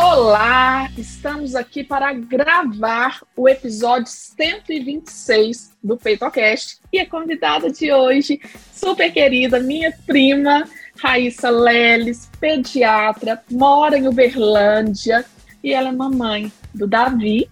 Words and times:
Olá, 0.00 0.88
estamos 0.96 1.56
aqui 1.56 1.82
para 1.82 2.12
gravar 2.12 3.20
o 3.36 3.48
episódio 3.48 4.06
126 4.06 5.72
do 5.82 5.96
PeitoCast 5.96 6.78
e 6.92 7.00
a 7.00 7.06
convidada 7.06 7.68
de 7.68 7.92
hoje, 7.92 8.40
super 8.72 9.12
querida, 9.12 9.58
minha 9.58 9.92
prima, 10.06 10.62
Raíssa 11.02 11.50
Leles, 11.50 12.30
pediatra, 12.38 13.42
mora 13.50 13.98
em 13.98 14.06
Uberlândia 14.06 15.24
e 15.64 15.74
ela 15.74 15.88
é 15.88 15.92
mamãe 15.92 16.52
do 16.72 16.86
Davi, 16.86 17.50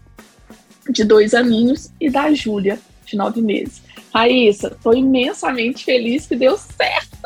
de 0.88 1.02
dois 1.02 1.34
aninhos, 1.34 1.90
e 2.00 2.08
da 2.08 2.32
Júlia, 2.32 2.78
de 3.04 3.16
nove 3.16 3.42
meses. 3.42 3.82
Raíssa, 4.14 4.68
estou 4.68 4.94
imensamente 4.94 5.84
feliz 5.84 6.28
que 6.28 6.36
deu 6.36 6.56
certo. 6.56 7.18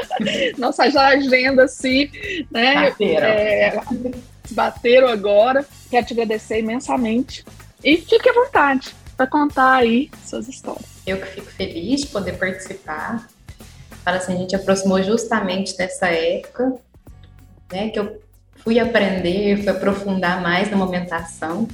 Nossa 0.56 0.84
agenda 0.84 1.64
assim, 1.64 2.10
né? 2.50 2.90
É, 2.98 3.82
bateram 4.52 5.08
agora. 5.08 5.64
Quero 5.90 6.06
te 6.06 6.12
agradecer 6.12 6.60
imensamente. 6.60 7.44
E 7.84 7.96
fique 7.96 8.28
à 8.28 8.32
vontade 8.32 8.94
para 9.16 9.26
contar 9.26 9.74
aí 9.74 10.10
suas 10.24 10.48
histórias. 10.48 10.86
Eu 11.06 11.18
que 11.18 11.26
fico 11.26 11.50
feliz 11.50 12.02
de 12.02 12.06
poder 12.08 12.38
participar. 12.38 13.28
Para 14.04 14.16
assim, 14.16 14.34
a 14.34 14.36
gente 14.36 14.54
aproximou 14.54 15.02
justamente 15.02 15.76
dessa 15.76 16.06
época, 16.06 16.74
né, 17.72 17.88
que 17.88 17.98
eu 17.98 18.20
fui 18.56 18.78
aprender, 18.78 19.58
fui 19.58 19.68
aprofundar 19.68 20.40
mais 20.40 20.70
na 20.70 20.76
amamentação, 20.76 21.68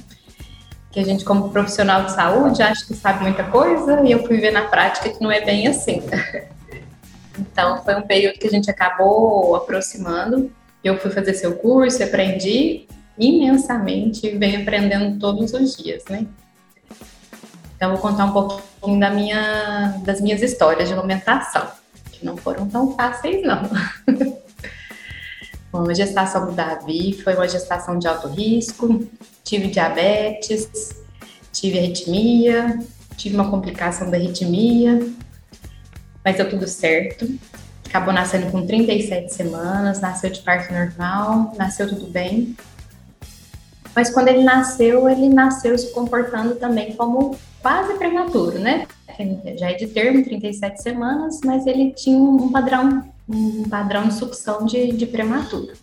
que 0.91 0.99
a 0.99 1.03
gente 1.03 1.23
como 1.23 1.49
profissional 1.49 2.03
de 2.03 2.11
saúde 2.11 2.61
acha 2.61 2.85
que 2.85 2.93
sabe 2.95 3.23
muita 3.23 3.43
coisa 3.43 4.01
e 4.03 4.11
eu 4.11 4.25
fui 4.25 4.37
ver 4.37 4.51
na 4.51 4.63
prática 4.63 5.09
que 5.09 5.21
não 5.21 5.31
é 5.31 5.41
bem 5.41 5.67
assim. 5.67 6.01
Então 7.39 7.81
foi 7.83 7.95
um 7.95 8.01
período 8.01 8.37
que 8.37 8.47
a 8.47 8.49
gente 8.49 8.69
acabou 8.69 9.55
aproximando 9.55 10.51
eu 10.83 10.97
fui 10.99 11.11
fazer 11.11 11.33
seu 11.33 11.55
curso, 11.55 12.03
aprendi 12.03 12.87
imensamente 13.17 14.25
e 14.27 14.37
venho 14.37 14.61
aprendendo 14.61 15.19
todos 15.19 15.53
os 15.53 15.75
dias, 15.75 16.03
né? 16.09 16.25
Então, 17.75 17.91
vou 17.91 17.99
contar 17.99 18.25
um 18.25 18.33
pouquinho 18.33 18.99
da 18.99 19.09
minha, 19.09 19.99
das 20.03 20.19
minhas 20.19 20.41
histórias 20.41 20.87
de 20.87 20.93
alimentação, 20.93 21.67
que 22.11 22.25
não 22.25 22.35
foram 22.35 22.67
tão 22.67 22.93
fáceis, 22.93 23.41
não. 23.41 23.63
Bom, 25.71 25.89
a 25.89 25.93
gestação 25.93 26.47
do 26.47 26.51
Davi 26.53 27.13
foi 27.23 27.35
uma 27.35 27.47
gestação 27.47 27.99
de 27.99 28.07
alto 28.07 28.27
risco, 28.27 29.07
tive 29.43 29.67
diabetes, 29.67 30.95
tive 31.53 31.77
arritmia, 31.77 32.79
tive 33.15 33.35
uma 33.35 33.49
complicação 33.49 34.09
da 34.09 34.17
arritmia, 34.17 34.99
mas 36.23 36.37
deu 36.37 36.49
tudo 36.49 36.67
certo 36.67 37.29
acabou 37.89 38.13
nascendo 38.13 38.51
com 38.51 38.65
37 38.65 39.33
semanas, 39.33 39.99
nasceu 39.99 40.29
de 40.29 40.39
parto 40.41 40.71
normal, 40.71 41.53
nasceu 41.57 41.89
tudo 41.89 42.05
bem. 42.07 42.55
Mas 43.95 44.11
quando 44.11 44.27
ele 44.27 44.43
nasceu, 44.43 45.09
ele 45.09 45.27
nasceu 45.27 45.77
se 45.77 45.91
comportando 45.91 46.55
também 46.55 46.95
como 46.95 47.35
quase 47.61 47.95
prematuro, 47.95 48.59
né? 48.59 48.87
Já 49.57 49.71
é 49.71 49.73
de 49.73 49.87
termo, 49.87 50.23
37 50.23 50.81
semanas, 50.81 51.41
mas 51.43 51.65
ele 51.65 51.91
tinha 51.91 52.17
um 52.17 52.51
padrão, 52.51 53.03
um 53.27 53.67
padrão 53.67 54.07
de 54.07 54.13
sucção 54.13 54.65
de, 54.65 54.93
de 54.93 55.07
prematuro. 55.07 55.73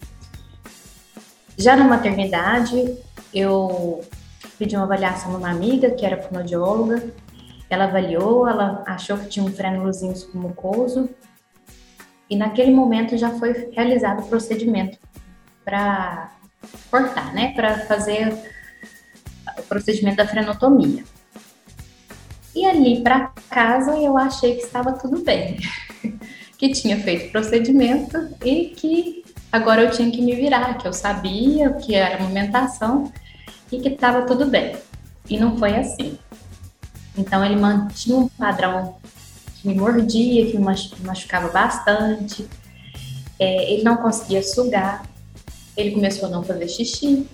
Já 1.59 1.75
na 1.75 1.85
maternidade, 1.85 2.97
eu 3.35 4.01
pedi 4.59 4.77
uma 4.77 4.85
avaliação 4.85 5.33
numa 5.33 5.51
amiga 5.51 5.91
que 5.91 6.07
era 6.07 6.23
fonoaudióloga. 6.23 7.03
Ela 7.69 7.85
avaliou, 7.85 8.49
ela 8.49 8.85
achou 8.87 9.19
que 9.19 9.29
tinha 9.29 9.45
um 9.45 9.53
frenulozinho 9.53 10.17
submucoso, 10.17 11.11
e 12.29 12.37
naquele 12.37 12.73
momento 12.73 13.17
já 13.17 13.31
foi 13.31 13.71
realizado 13.73 14.25
o 14.25 14.29
procedimento 14.29 14.99
para 15.65 16.33
cortar, 16.91 17.33
né, 17.33 17.53
para 17.55 17.81
fazer 17.81 18.33
o 19.59 19.63
procedimento 19.63 20.17
da 20.17 20.27
frenotomia. 20.27 21.05
E 22.55 22.65
ali 22.65 23.03
para 23.03 23.33
casa 23.51 23.97
eu 23.97 24.17
achei 24.17 24.57
que 24.57 24.63
estava 24.63 24.93
tudo 24.93 25.23
bem, 25.23 25.59
que 26.57 26.71
tinha 26.71 26.99
feito 26.99 27.29
o 27.29 27.33
procedimento 27.33 28.17
e 28.45 28.71
que 28.77 29.25
agora 29.53 29.83
eu 29.83 29.91
tinha 29.91 30.11
que 30.11 30.23
me 30.23 30.35
virar, 30.35 30.79
que 30.79 30.89
eu 30.89 30.93
sabia 30.93 31.71
o 31.71 31.79
que 31.79 31.95
era 31.95 32.17
amamentação 32.17 33.13
e 33.71 33.81
que 33.81 33.89
estava 33.89 34.23
tudo 34.23 34.47
bem. 34.47 34.77
E 35.29 35.39
não 35.39 35.59
foi 35.59 35.77
assim. 35.77 36.19
Então 37.17 37.45
ele 37.45 37.57
mantinha 37.57 38.17
um 38.17 38.29
padrão 38.29 38.97
me 39.67 39.75
mordia, 39.75 40.47
que 40.47 40.57
me 40.57 40.65
machucava 41.01 41.49
bastante. 41.49 42.49
É, 43.39 43.73
ele 43.73 43.83
não 43.83 43.97
conseguia 43.97 44.43
sugar, 44.43 45.05
ele 45.77 45.91
começou 45.91 46.29
a 46.29 46.31
não 46.31 46.43
fazer 46.43 46.69
xixi, 46.69 47.27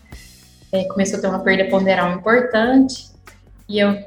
é, 0.70 0.84
começou 0.84 1.18
a 1.18 1.22
ter 1.22 1.28
uma 1.28 1.38
perda 1.38 1.70
ponderal 1.70 2.12
importante, 2.12 3.08
e 3.66 3.78
eu, 3.78 3.98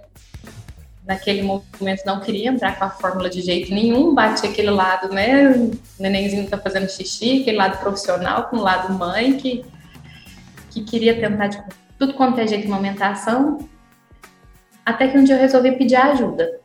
naquele 1.03 1.41
momento, 1.41 2.03
não 2.05 2.19
queria 2.19 2.49
entrar 2.49 2.77
com 2.77 2.85
a 2.85 2.91
fórmula 2.91 3.27
de 3.27 3.41
jeito 3.41 3.73
nenhum, 3.73 4.13
bate 4.13 4.45
aquele 4.45 4.69
lado, 4.69 5.11
né, 5.11 5.49
o 5.51 5.71
nenenzinho 5.99 6.47
tá 6.47 6.59
fazendo 6.59 6.87
xixi, 6.87 7.41
aquele 7.41 7.57
lado 7.57 7.79
profissional 7.79 8.43
com 8.43 8.57
o 8.57 8.61
lado 8.61 8.93
mãe, 8.93 9.33
que, 9.33 9.65
que 10.69 10.83
queria 10.83 11.19
tentar 11.19 11.47
de 11.47 11.59
tudo 11.97 12.13
quanto 12.13 12.39
é 12.39 12.45
jeito 12.45 12.67
de 12.67 12.71
amamentação, 12.71 13.67
até 14.85 15.07
que 15.07 15.17
um 15.17 15.23
dia 15.23 15.35
eu 15.35 15.39
resolvi 15.41 15.71
pedir 15.71 15.95
ajuda. 15.95 16.60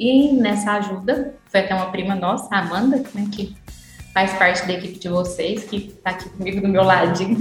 E 0.00 0.32
nessa 0.32 0.72
ajuda, 0.72 1.34
foi 1.50 1.60
até 1.60 1.74
uma 1.74 1.90
prima 1.90 2.14
nossa, 2.14 2.48
a 2.50 2.60
Amanda, 2.60 3.04
né, 3.14 3.28
que 3.30 3.54
faz 4.14 4.32
parte 4.32 4.66
da 4.66 4.72
equipe 4.72 4.98
de 4.98 5.10
vocês, 5.10 5.64
que 5.64 5.76
está 5.88 6.08
aqui 6.10 6.30
comigo 6.30 6.62
do 6.62 6.68
meu 6.68 6.82
ladinho, 6.82 7.36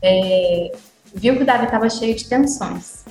é, 0.00 0.72
viu 1.12 1.36
que 1.36 1.42
o 1.42 1.44
Davi 1.44 1.64
estava 1.64 1.90
cheio 1.90 2.14
de 2.14 2.28
tensões. 2.28 3.04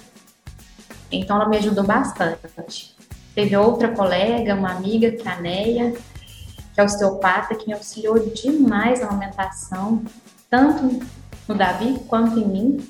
Então 1.12 1.36
ela 1.36 1.50
me 1.50 1.58
ajudou 1.58 1.84
bastante. 1.84 2.96
Teve 3.36 3.58
outra 3.58 3.90
colega, 3.90 4.56
uma 4.56 4.72
amiga, 4.72 5.12
que 5.12 5.28
é 5.28 5.32
a 5.32 5.42
Neia, 5.42 5.92
que 6.74 6.80
é 6.80 6.84
osteopata, 6.84 7.56
que 7.56 7.68
me 7.68 7.74
auxiliou 7.74 8.18
demais 8.30 9.02
na 9.02 9.10
alimentação, 9.10 10.02
tanto 10.50 11.06
no 11.46 11.56
Davi 11.56 12.00
quanto 12.08 12.40
em 12.40 12.48
mim. 12.48 12.88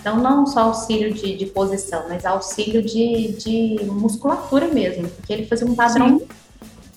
Então, 0.00 0.16
não 0.16 0.46
só 0.46 0.60
auxílio 0.60 1.12
de, 1.12 1.36
de 1.36 1.46
posição, 1.46 2.06
mas 2.08 2.24
auxílio 2.24 2.82
de, 2.82 3.32
de 3.32 3.84
musculatura 3.84 4.66
mesmo, 4.68 5.08
porque 5.08 5.30
ele 5.30 5.46
fazia 5.46 5.66
um 5.66 5.74
padrão 5.74 6.18
Sim. 6.18 6.28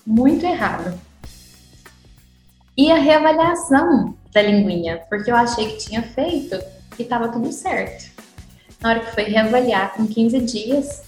muito 0.06 0.46
errado. 0.46 0.98
E 2.74 2.90
a 2.90 2.96
reavaliação 2.96 4.14
da 4.32 4.40
linguinha, 4.40 5.02
porque 5.08 5.30
eu 5.30 5.36
achei 5.36 5.72
que 5.72 5.76
tinha 5.76 6.02
feito 6.02 6.58
e 6.98 7.02
estava 7.02 7.28
tudo 7.28 7.52
certo. 7.52 8.10
Na 8.80 8.90
hora 8.90 9.00
que 9.00 9.12
foi 9.12 9.24
reavaliar 9.24 9.92
com 9.94 10.06
15 10.06 10.40
dias, 10.40 11.02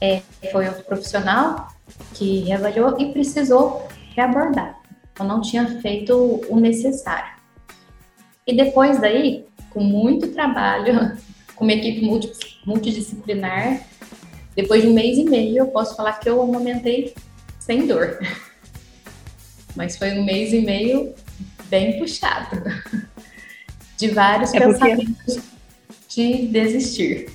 é, 0.00 0.22
foi 0.52 0.68
outro 0.68 0.84
profissional 0.84 1.68
que 2.14 2.40
reavaliou 2.44 2.98
e 2.98 3.12
precisou 3.12 3.88
reabordar. 4.14 4.78
Eu 5.18 5.24
não 5.24 5.40
tinha 5.40 5.80
feito 5.80 6.42
o 6.48 6.60
necessário. 6.60 7.32
E 8.46 8.56
depois 8.56 9.00
daí, 9.00 9.44
com 9.70 9.82
muito 9.82 10.28
trabalho, 10.28 11.16
com 11.54 11.64
uma 11.64 11.72
equipe 11.72 12.04
multidisciplinar. 12.64 13.82
Depois 14.54 14.82
de 14.82 14.88
um 14.88 14.92
mês 14.92 15.18
e 15.18 15.24
meio, 15.24 15.58
eu 15.58 15.66
posso 15.68 15.94
falar 15.96 16.14
que 16.14 16.28
eu 16.28 16.40
amamentei 16.42 17.14
sem 17.58 17.86
dor. 17.86 18.18
Mas 19.76 19.96
foi 19.96 20.12
um 20.12 20.24
mês 20.24 20.52
e 20.52 20.60
meio 20.60 21.14
bem 21.68 21.98
puxado. 21.98 22.62
De 23.96 24.08
vários 24.08 24.54
é 24.54 24.60
pensamentos 24.60 25.40
de 26.08 26.46
desistir. 26.46 27.28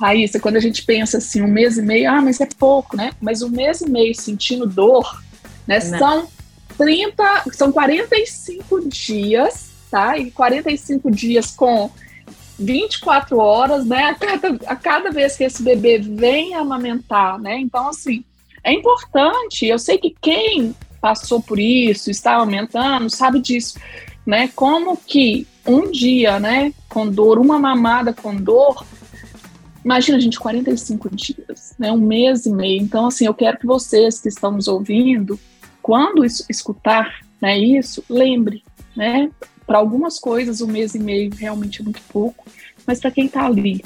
Raíssa, 0.00 0.40
quando 0.40 0.56
a 0.56 0.60
gente 0.60 0.82
pensa 0.82 1.18
assim, 1.18 1.42
um 1.42 1.46
mês 1.46 1.76
e 1.76 1.82
meio, 1.82 2.10
ah, 2.10 2.22
mas 2.22 2.40
é 2.40 2.48
pouco, 2.58 2.96
né? 2.96 3.12
Mas 3.20 3.42
um 3.42 3.50
mês 3.50 3.82
e 3.82 3.90
meio 3.90 4.14
sentindo 4.14 4.66
dor, 4.66 5.22
né? 5.66 5.78
Não. 5.78 5.98
São 5.98 6.28
30, 6.78 7.44
são 7.52 7.70
45 7.70 8.88
dias 8.88 9.69
tá? 9.90 10.16
E 10.18 10.30
45 10.30 11.10
dias 11.10 11.50
com 11.50 11.90
24 12.58 13.38
horas, 13.38 13.86
né? 13.86 14.04
A 14.04 14.14
cada, 14.14 14.48
a 14.66 14.76
cada 14.76 15.10
vez 15.10 15.36
que 15.36 15.44
esse 15.44 15.62
bebê 15.62 15.98
vem 15.98 16.54
amamentar, 16.54 17.38
né? 17.38 17.58
Então, 17.58 17.88
assim, 17.88 18.24
é 18.62 18.72
importante. 18.72 19.66
Eu 19.66 19.78
sei 19.78 19.98
que 19.98 20.14
quem 20.20 20.74
passou 21.00 21.40
por 21.40 21.58
isso, 21.58 22.10
está 22.10 22.34
aumentando, 22.34 23.08
sabe 23.08 23.40
disso, 23.40 23.78
né? 24.26 24.48
Como 24.54 24.96
que 24.96 25.46
um 25.66 25.90
dia, 25.90 26.38
né, 26.38 26.72
com 26.88 27.08
dor, 27.08 27.38
uma 27.38 27.58
mamada 27.58 28.12
com 28.12 28.34
dor, 28.34 28.84
Imagina, 29.84 30.20
gente, 30.20 30.38
45 30.38 31.08
dias, 31.14 31.74
né? 31.78 31.90
Um 31.90 31.98
mês 31.98 32.44
e 32.44 32.52
meio. 32.52 32.82
Então, 32.82 33.06
assim, 33.06 33.24
eu 33.24 33.32
quero 33.32 33.58
que 33.58 33.66
vocês 33.66 34.20
que 34.20 34.28
estão 34.28 34.52
nos 34.52 34.68
ouvindo, 34.68 35.40
quando 35.82 36.24
escutar 36.24 37.20
né, 37.40 37.58
isso, 37.58 38.04
lembre, 38.08 38.62
né? 38.94 39.30
Para 39.70 39.78
algumas 39.78 40.18
coisas, 40.18 40.60
um 40.60 40.66
mês 40.66 40.96
e 40.96 40.98
meio 40.98 41.32
realmente 41.32 41.80
é 41.80 41.84
muito 41.84 42.02
pouco, 42.12 42.44
mas 42.84 42.98
para 42.98 43.12
quem 43.12 43.26
está 43.26 43.46
ali, 43.46 43.84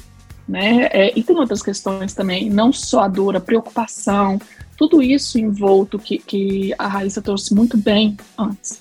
né? 0.49 0.89
É, 0.91 1.13
e 1.15 1.23
tem 1.23 1.37
outras 1.37 1.63
questões 1.63 2.15
também, 2.15 2.49
não 2.49 2.73
só 2.73 3.01
a 3.01 3.09
dor, 3.09 3.37
a 3.37 3.41
preocupação, 3.41 4.41
tudo 4.79 5.03
isso 5.03 5.39
envolto 5.39 5.99
que, 5.99 6.17
que 6.17 6.75
a 6.79 6.89
Raíssa 6.89 7.21
trouxe 7.21 7.55
muito 7.55 7.77
bem 7.77 8.17
antes. 8.39 8.81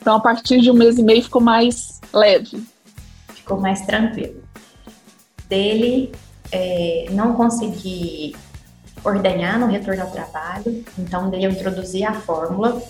Então, 0.00 0.14
a 0.14 0.20
partir 0.20 0.60
de 0.60 0.70
um 0.70 0.74
mês 0.74 0.96
e 0.96 1.02
meio 1.02 1.24
ficou 1.24 1.42
mais 1.42 2.00
leve. 2.12 2.62
Ficou 3.34 3.58
mais 3.58 3.80
tranquilo. 3.80 4.44
Dele, 5.48 6.12
é, 6.52 7.06
não 7.10 7.34
consegui 7.34 8.36
ordenhar 9.02 9.58
no 9.58 9.66
retorno 9.66 10.02
ao 10.02 10.10
trabalho, 10.12 10.84
então 10.96 11.28
dele 11.30 11.46
eu 11.46 11.50
introduzi 11.50 12.04
a 12.04 12.14
fórmula, 12.14 12.80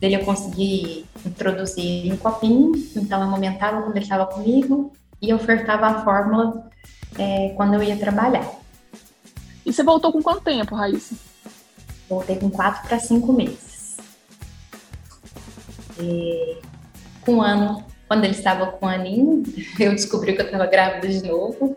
dele 0.00 0.16
eu 0.16 0.24
consegui 0.24 1.04
introduzir 1.26 2.06
em 2.06 2.16
copinho, 2.16 2.72
então 2.96 3.20
eu 3.20 3.26
amamentava 3.26 3.82
quando 3.82 3.96
ele 3.96 4.04
estava 4.04 4.26
comigo 4.26 4.92
e 5.20 5.32
ofertava 5.34 5.86
a 5.86 6.02
fórmula 6.02 6.70
é, 7.18 7.50
quando 7.50 7.74
eu 7.74 7.82
ia 7.82 7.96
trabalhar. 7.96 8.50
E 9.64 9.72
você 9.72 9.82
voltou 9.82 10.10
com 10.10 10.22
quanto 10.22 10.42
tempo, 10.42 10.74
Raíssa? 10.74 11.14
Voltei 12.08 12.36
com 12.36 12.50
quatro 12.50 12.88
para 12.88 12.98
cinco 12.98 13.32
meses. 13.32 13.98
E, 16.00 16.56
com 17.20 17.34
um 17.34 17.42
ano, 17.42 17.84
quando 18.08 18.24
ele 18.24 18.34
estava 18.34 18.66
com 18.66 18.86
um 18.86 18.88
aninho, 18.88 19.42
eu 19.78 19.92
descobri 19.92 20.34
que 20.34 20.40
eu 20.40 20.46
estava 20.46 20.66
grávida 20.66 21.06
de 21.06 21.22
novo. 21.28 21.76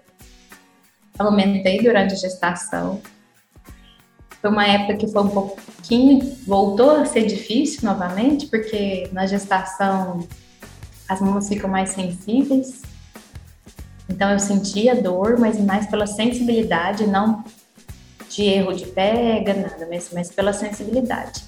Amamentei 1.20 1.84
durante 1.84 2.14
a 2.14 2.18
gestação. 2.18 3.02
Foi 4.44 4.52
uma 4.52 4.68
época 4.68 4.98
que 4.98 5.08
foi 5.08 5.22
um 5.22 5.30
pouquinho, 5.30 6.36
voltou 6.46 6.98
a 6.98 7.06
ser 7.06 7.26
difícil 7.26 7.80
novamente, 7.82 8.48
porque 8.48 9.08
na 9.14 9.26
gestação 9.26 10.28
as 11.08 11.22
mamas 11.22 11.48
ficam 11.48 11.70
mais 11.70 11.92
sensíveis. 11.92 12.82
Então 14.10 14.30
eu 14.30 14.40
sentia 14.40 15.02
dor, 15.02 15.40
mas 15.40 15.58
mais 15.62 15.88
pela 15.88 16.06
sensibilidade, 16.06 17.08
não 17.08 17.42
de 18.30 18.44
erro 18.44 18.74
de 18.74 18.86
pega, 18.88 19.54
nada, 19.54 19.88
mas, 19.90 20.10
mas 20.12 20.30
pela 20.30 20.52
sensibilidade. 20.52 21.42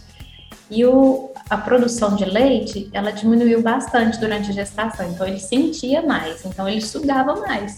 E 0.72 0.86
o, 0.86 1.32
a 1.50 1.58
produção 1.58 2.16
de 2.16 2.24
leite, 2.24 2.90
ela 2.94 3.12
diminuiu 3.12 3.62
bastante 3.62 4.18
durante 4.22 4.52
a 4.52 4.54
gestação, 4.54 5.06
então 5.12 5.28
ele 5.28 5.42
sentia 5.42 6.02
mais, 6.02 6.46
então 6.46 6.66
ele 6.66 6.80
sugava 6.80 7.36
mais. 7.42 7.76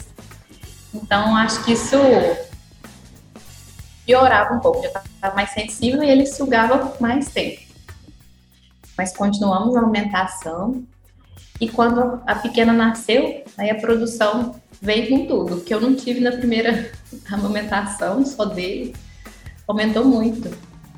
Então 0.93 1.35
acho 1.35 1.63
que 1.65 1.73
isso 1.73 1.97
piorava 4.07 4.55
um 4.55 4.59
pouco, 4.59 4.81
já 4.81 4.87
estava 4.87 5.35
mais 5.35 5.49
sensível 5.51 6.01
e 6.01 6.09
ele 6.09 6.25
sugava 6.25 6.95
mais 6.99 7.29
tempo. 7.29 7.61
Mas 8.97 9.15
continuamos 9.15 9.75
a 9.75 9.81
aumentação 9.81 10.83
e 11.59 11.67
quando 11.67 12.21
a 12.25 12.35
pequena 12.35 12.71
nasceu, 12.71 13.43
aí 13.57 13.69
a 13.69 13.75
produção 13.75 14.55
veio 14.81 15.09
com 15.09 15.25
tudo, 15.27 15.61
que 15.61 15.73
eu 15.73 15.81
não 15.81 15.93
tive 15.93 16.21
na 16.21 16.31
primeira 16.31 16.89
amamentação 17.29 18.25
só 18.25 18.45
dele, 18.45 18.95
aumentou 19.67 20.05
muito. 20.05 20.49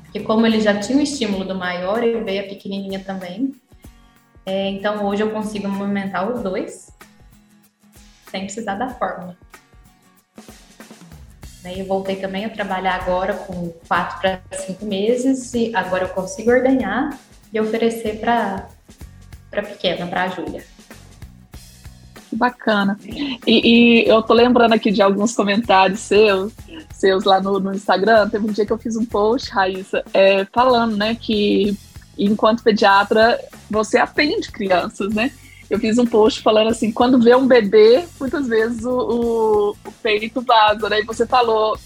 Porque 0.04 0.20
como 0.20 0.46
ele 0.46 0.60
já 0.60 0.78
tinha 0.78 0.98
o 0.98 1.02
estímulo 1.02 1.44
do 1.44 1.54
maior, 1.54 2.02
ele 2.02 2.20
veio 2.22 2.44
a 2.44 2.48
pequenininha 2.48 3.00
também. 3.00 3.54
É, 4.46 4.70
então 4.70 5.04
hoje 5.04 5.22
eu 5.22 5.30
consigo 5.30 5.66
amamentar 5.66 6.30
os 6.30 6.42
dois 6.42 6.90
sem 8.30 8.42
precisar 8.42 8.76
da 8.76 8.88
fórmula. 8.88 9.36
Eu 11.64 11.84
voltei 11.84 12.16
também 12.16 12.44
a 12.44 12.50
trabalhar 12.50 12.94
agora 12.94 13.34
com 13.34 13.70
quatro 13.86 14.18
para 14.20 14.40
cinco 14.58 14.86
meses 14.86 15.52
e 15.54 15.74
agora 15.74 16.04
eu 16.04 16.08
consigo 16.08 16.50
ordenhar 16.50 17.18
e 17.52 17.60
oferecer 17.60 18.18
para 18.18 18.68
para 19.50 19.62
pequena, 19.62 20.06
para 20.06 20.22
a 20.24 20.28
Júlia. 20.28 20.64
Bacana. 22.32 22.96
E, 23.44 24.04
e, 24.04 24.08
eu 24.08 24.22
tô 24.22 24.32
lembrando 24.32 24.72
aqui 24.72 24.92
de 24.92 25.02
alguns 25.02 25.34
comentários 25.34 25.98
seus, 25.98 26.52
seus 26.94 27.24
lá 27.24 27.40
no, 27.40 27.58
no 27.58 27.74
Instagram. 27.74 28.28
Teve 28.28 28.46
um 28.46 28.52
dia 28.52 28.64
que 28.64 28.72
eu 28.72 28.78
fiz 28.78 28.94
um 28.96 29.04
post, 29.04 29.50
Raíssa, 29.50 30.04
é, 30.14 30.44
falando, 30.46 30.96
né, 30.96 31.16
que 31.16 31.76
enquanto 32.16 32.62
pediatra 32.62 33.38
você 33.68 33.98
atende 33.98 34.52
crianças, 34.52 35.12
né? 35.12 35.32
Eu 35.70 35.78
fiz 35.78 35.96
um 35.98 36.04
post 36.04 36.42
falando 36.42 36.68
assim, 36.68 36.90
quando 36.90 37.22
vê 37.22 37.34
um 37.36 37.46
bebê, 37.46 38.04
muitas 38.18 38.48
vezes 38.48 38.84
o, 38.84 38.90
o, 38.90 39.70
o 39.70 39.92
peito 40.02 40.40
vaza, 40.42 40.88
né? 40.88 41.00
E 41.00 41.04
você 41.04 41.24
falou, 41.24 41.78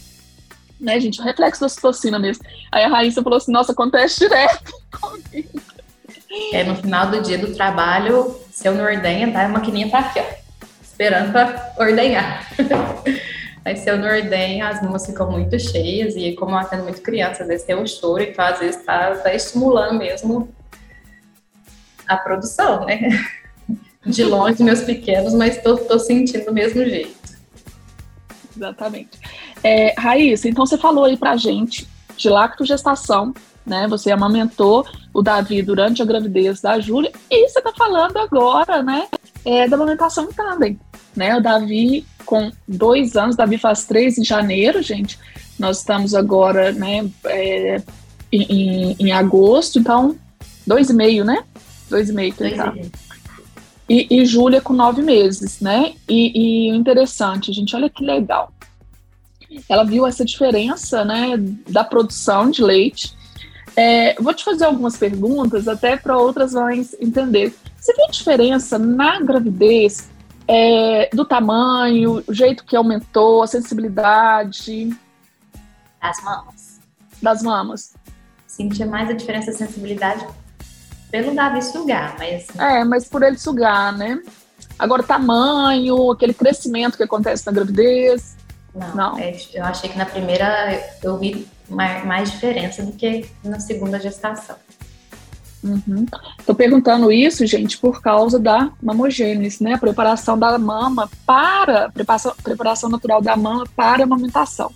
né, 0.80 0.98
gente, 0.98 1.20
o 1.20 1.24
reflexo 1.24 1.60
da 1.60 1.68
citocina 1.68 2.18
mesmo. 2.18 2.42
Aí 2.72 2.82
a 2.82 2.88
Raíssa 2.88 3.22
falou 3.22 3.36
assim, 3.36 3.52
nossa, 3.52 3.72
acontece 3.72 4.20
direto 4.20 4.72
comigo. 4.98 5.60
É, 6.52 6.64
no 6.64 6.74
final 6.76 7.10
do 7.10 7.20
dia 7.20 7.36
do 7.36 7.54
trabalho, 7.54 8.34
se 8.50 8.66
eu 8.66 8.74
não 8.74 8.84
ordenha, 8.84 9.30
tá? 9.30 9.44
A 9.44 9.48
maquininha 9.48 9.90
tá 9.90 9.98
aqui, 9.98 10.18
ó, 10.18 10.24
esperando 10.82 11.30
pra 11.30 11.74
ordenhar. 11.78 12.48
Aí 13.64 13.76
se 13.76 13.88
eu 13.88 13.98
não 13.98 14.08
ordenho, 14.08 14.66
as 14.66 14.82
mamas 14.82 15.06
ficam 15.06 15.30
muito 15.30 15.58
cheias 15.58 16.16
e 16.16 16.34
como 16.34 16.52
eu 16.52 16.58
atendo 16.58 16.84
muito 16.84 17.00
criança, 17.00 17.42
às 17.42 17.48
vezes 17.48 17.66
tem 17.66 17.76
um 17.76 17.86
choro, 17.86 18.22
então 18.22 18.44
às 18.44 18.58
vezes 18.58 18.82
tá, 18.84 19.14
tá 19.16 19.32
estimulando 19.34 19.98
mesmo 19.98 20.52
a 22.06 22.16
produção, 22.16 22.84
né? 22.84 23.00
de 24.06 24.24
longe 24.24 24.62
meus 24.62 24.80
pequenos, 24.80 25.34
mas 25.34 25.62
tô, 25.62 25.76
tô 25.76 25.98
sentindo 25.98 26.46
do 26.46 26.52
mesmo 26.52 26.84
jeito. 26.84 27.14
Exatamente. 28.56 29.18
É, 29.62 29.94
Raíssa, 29.98 30.48
então 30.48 30.64
você 30.64 30.78
falou 30.78 31.04
aí 31.04 31.16
pra 31.16 31.36
gente 31.36 31.88
de 32.16 32.28
lactogestação, 32.28 33.34
né? 33.66 33.86
Você 33.88 34.10
amamentou 34.10 34.86
o 35.12 35.22
Davi 35.22 35.62
durante 35.62 36.02
a 36.02 36.04
gravidez 36.04 36.60
da 36.60 36.78
Júlia 36.78 37.10
e 37.30 37.48
você 37.48 37.60
tá 37.60 37.72
falando 37.76 38.16
agora, 38.18 38.82
né? 38.82 39.08
É, 39.44 39.68
da 39.68 39.76
amamentação 39.76 40.24
em 40.24 40.32
tandem, 40.32 40.78
né? 41.16 41.36
O 41.36 41.40
Davi 41.42 42.04
com 42.24 42.50
dois 42.66 43.16
anos, 43.16 43.36
Davi 43.36 43.58
faz 43.58 43.84
três 43.84 44.18
em 44.18 44.24
janeiro, 44.24 44.82
gente. 44.82 45.18
Nós 45.58 45.78
estamos 45.78 46.14
agora, 46.14 46.72
né? 46.72 47.08
É, 47.26 47.82
em, 48.32 48.96
em, 48.98 49.12
agosto, 49.12 49.78
então 49.78 50.16
dois 50.66 50.90
e 50.90 50.94
meio, 50.94 51.24
né? 51.24 51.44
Dois 51.88 52.10
e 52.10 52.12
meio 52.12 52.32
que 52.32 52.42
ele 52.42 52.56
tá. 52.56 52.74
E, 53.88 54.06
e 54.10 54.24
Júlia 54.24 54.60
com 54.60 54.72
nove 54.72 55.02
meses, 55.02 55.60
né? 55.60 55.94
E, 56.08 56.32
e 56.34 56.68
interessante, 56.68 57.52
gente, 57.52 57.76
olha 57.76 57.90
que 57.90 58.04
legal. 58.04 58.52
Ela 59.68 59.84
viu 59.84 60.06
essa 60.06 60.24
diferença, 60.24 61.04
né, 61.04 61.36
da 61.68 61.84
produção 61.84 62.50
de 62.50 62.62
leite. 62.62 63.14
É, 63.76 64.14
vou 64.20 64.32
te 64.32 64.44
fazer 64.44 64.64
algumas 64.64 64.96
perguntas, 64.96 65.68
até 65.68 65.96
para 65.96 66.16
outras 66.16 66.54
mães 66.54 66.96
entender. 67.00 67.54
Você 67.76 67.92
viu 67.94 68.06
diferença 68.10 68.78
na 68.78 69.20
gravidez 69.20 70.08
é, 70.48 71.10
do 71.12 71.24
tamanho, 71.24 72.22
o 72.26 72.32
jeito 72.32 72.64
que 72.64 72.76
aumentou, 72.76 73.42
a 73.42 73.46
sensibilidade? 73.46 74.96
Das 76.00 76.22
mamas. 76.22 76.80
Das 77.20 77.42
mamas. 77.42 77.94
Sentia 78.46 78.86
mais 78.86 79.10
a 79.10 79.12
diferença 79.12 79.50
da 79.50 79.58
sensibilidade 79.58 80.26
pelo 81.14 81.32
Davi 81.32 81.62
sugar, 81.62 82.16
mas. 82.18 82.48
É, 82.58 82.82
mas 82.82 83.08
por 83.08 83.22
ele 83.22 83.38
sugar, 83.38 83.96
né? 83.96 84.20
Agora, 84.76 85.00
tamanho, 85.00 86.10
aquele 86.10 86.34
crescimento 86.34 86.96
que 86.96 87.04
acontece 87.04 87.46
na 87.46 87.52
gravidez. 87.52 88.36
Não, 88.74 88.96
não. 88.96 89.18
É, 89.20 89.36
eu 89.54 89.64
achei 89.64 89.88
que 89.88 89.96
na 89.96 90.06
primeira 90.06 90.76
eu 91.00 91.16
vi 91.16 91.46
mais, 91.70 92.04
mais 92.04 92.32
diferença 92.32 92.82
do 92.82 92.90
que 92.90 93.26
na 93.44 93.60
segunda 93.60 94.00
gestação. 94.00 94.56
Estou 95.62 96.52
uhum. 96.52 96.54
perguntando 96.56 97.12
isso, 97.12 97.46
gente, 97.46 97.78
por 97.78 98.02
causa 98.02 98.36
da 98.36 98.72
mamogênese, 98.82 99.62
né? 99.62 99.74
A 99.74 99.78
preparação 99.78 100.36
da 100.36 100.58
mama 100.58 101.08
para 101.24 101.92
preparação, 101.92 102.34
preparação 102.42 102.90
natural 102.90 103.22
da 103.22 103.36
mama 103.36 103.64
para 103.76 104.02
a 104.02 104.04
amamentação, 104.04 104.72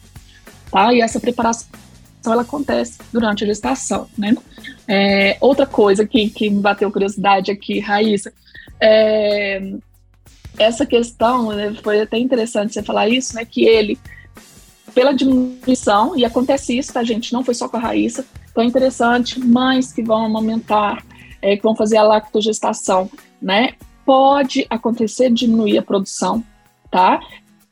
tá? 0.70 0.94
E 0.94 1.00
essa 1.00 1.18
preparação 1.18 1.66
ela 2.24 2.42
acontece 2.42 2.98
durante 3.12 3.44
a 3.44 3.46
gestação, 3.46 4.08
né? 4.16 4.34
É, 4.86 5.36
outra 5.40 5.66
coisa 5.66 6.06
que, 6.06 6.28
que 6.30 6.50
me 6.50 6.60
bateu 6.60 6.90
curiosidade 6.90 7.50
aqui, 7.50 7.78
Raíssa, 7.78 8.32
é, 8.80 9.72
essa 10.58 10.84
questão, 10.84 11.52
né, 11.52 11.74
foi 11.82 12.00
até 12.00 12.18
interessante 12.18 12.74
você 12.74 12.82
falar 12.82 13.08
isso, 13.08 13.34
né? 13.34 13.44
Que 13.44 13.64
ele, 13.64 13.98
pela 14.94 15.12
diminuição, 15.12 16.16
e 16.16 16.24
acontece 16.24 16.76
isso, 16.76 16.92
tá, 16.92 17.02
gente? 17.04 17.32
Não 17.32 17.44
foi 17.44 17.54
só 17.54 17.68
com 17.68 17.76
a 17.76 17.80
Raíssa, 17.80 18.24
então 18.50 18.64
é 18.64 18.66
interessante, 18.66 19.38
mães 19.38 19.92
que 19.92 20.02
vão 20.02 20.24
amamentar, 20.24 21.04
é, 21.40 21.56
que 21.56 21.62
vão 21.62 21.76
fazer 21.76 21.96
a 21.96 22.02
lactogestação, 22.02 23.10
né? 23.40 23.74
Pode 24.04 24.66
acontecer 24.68 25.30
diminuir 25.30 25.78
a 25.78 25.82
produção, 25.82 26.42
tá? 26.90 27.20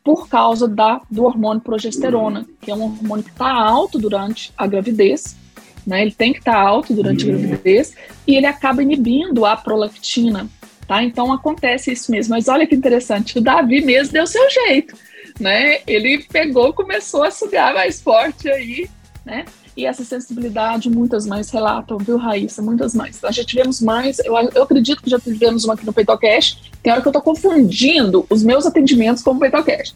Por 0.06 0.28
causa 0.28 0.68
da, 0.68 1.00
do 1.10 1.24
hormônio 1.24 1.60
progesterona, 1.60 2.46
que 2.60 2.70
é 2.70 2.74
um 2.76 2.84
hormônio 2.84 3.24
que 3.24 3.32
está 3.32 3.50
alto 3.52 3.98
durante 3.98 4.52
a 4.56 4.64
gravidez, 4.64 5.36
né? 5.84 6.02
Ele 6.02 6.12
tem 6.12 6.32
que 6.32 6.38
estar 6.38 6.52
tá 6.52 6.60
alto 6.60 6.94
durante 6.94 7.28
a 7.28 7.34
gravidez 7.34 7.92
e 8.24 8.36
ele 8.36 8.46
acaba 8.46 8.84
inibindo 8.84 9.44
a 9.44 9.56
prolactina, 9.56 10.48
tá? 10.86 11.02
Então 11.02 11.32
acontece 11.32 11.90
isso 11.90 12.12
mesmo. 12.12 12.36
Mas 12.36 12.46
olha 12.46 12.68
que 12.68 12.74
interessante, 12.76 13.36
o 13.36 13.40
Davi 13.40 13.84
mesmo 13.84 14.12
deu 14.12 14.28
seu 14.28 14.48
jeito, 14.48 14.96
né? 15.40 15.80
Ele 15.88 16.24
pegou, 16.30 16.72
começou 16.72 17.24
a 17.24 17.32
sugar 17.32 17.74
mais 17.74 18.00
forte 18.00 18.48
aí, 18.48 18.88
né? 19.24 19.44
E 19.76 19.84
essa 19.84 20.02
sensibilidade, 20.04 20.88
muitas 20.88 21.26
mães 21.26 21.50
relatam, 21.50 21.98
viu, 21.98 22.16
Raíssa? 22.16 22.62
Muitas 22.62 22.94
mães. 22.94 23.20
Nós 23.20 23.36
já 23.36 23.44
tivemos 23.44 23.80
mães, 23.82 24.18
eu, 24.20 24.34
eu 24.54 24.62
acredito 24.62 25.02
que 25.02 25.10
já 25.10 25.20
tivemos 25.20 25.64
uma 25.64 25.74
aqui 25.74 25.84
no 25.84 25.92
PeitoCast, 25.92 26.72
tem 26.82 26.92
hora 26.92 27.02
que 27.02 27.08
eu 27.08 27.12
tô 27.12 27.20
confundindo 27.20 28.24
os 28.30 28.42
meus 28.42 28.64
atendimentos 28.64 29.22
com 29.22 29.32
o 29.32 29.38
PeitoCast. 29.38 29.94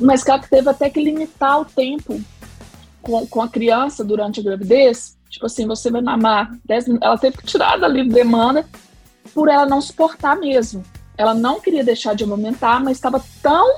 Mas 0.00 0.24
que 0.24 0.30
ela 0.32 0.40
teve 0.40 0.68
até 0.68 0.90
que 0.90 1.00
limitar 1.00 1.60
o 1.60 1.64
tempo 1.64 2.20
com, 3.00 3.24
com 3.26 3.40
a 3.40 3.48
criança 3.48 4.02
durante 4.02 4.40
a 4.40 4.42
gravidez. 4.42 5.16
Tipo 5.30 5.46
assim, 5.46 5.64
você 5.64 5.88
vai 5.88 6.00
mamar 6.00 6.52
10 6.64 6.86
minutos. 6.86 7.06
Ela 7.06 7.18
teve 7.18 7.36
que 7.36 7.46
tirar 7.46 7.78
da 7.78 7.86
livre 7.86 8.12
demanda 8.12 8.66
por 9.32 9.48
ela 9.48 9.64
não 9.64 9.80
suportar 9.80 10.36
mesmo. 10.36 10.82
Ela 11.16 11.34
não 11.34 11.60
queria 11.60 11.84
deixar 11.84 12.14
de 12.14 12.24
amamentar, 12.24 12.82
mas 12.82 12.96
estava 12.96 13.22
tão. 13.40 13.76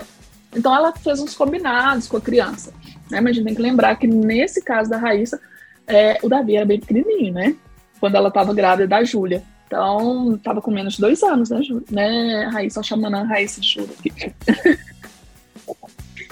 Então 0.54 0.74
ela 0.74 0.92
fez 0.92 1.20
uns 1.20 1.34
combinados 1.34 2.06
com 2.06 2.16
a 2.16 2.20
criança. 2.20 2.72
Né? 3.14 3.20
Mas 3.20 3.30
a 3.30 3.34
gente 3.34 3.44
tem 3.44 3.54
que 3.54 3.62
lembrar 3.62 3.94
que 3.96 4.08
nesse 4.08 4.60
caso 4.60 4.90
da 4.90 4.98
Raíssa, 4.98 5.40
é, 5.86 6.18
o 6.20 6.28
Davi 6.28 6.56
era 6.56 6.66
bem 6.66 6.80
pequenininho, 6.80 7.32
né? 7.32 7.54
Quando 8.00 8.16
ela 8.16 8.28
estava 8.28 8.52
grávida 8.52 8.88
da 8.88 9.04
Júlia. 9.04 9.42
Então, 9.66 10.34
estava 10.34 10.60
com 10.60 10.70
menos 10.70 10.94
de 10.94 11.00
dois 11.00 11.22
anos, 11.22 11.50
né, 11.50 11.62
Júlia? 11.62 11.86
Né, 11.90 12.48
Raíssa? 12.52 12.82
Chamando 12.82 13.14
a 13.14 13.22
Raíssa 13.22 13.60
de 13.60 13.68
Júlia. 13.68 13.94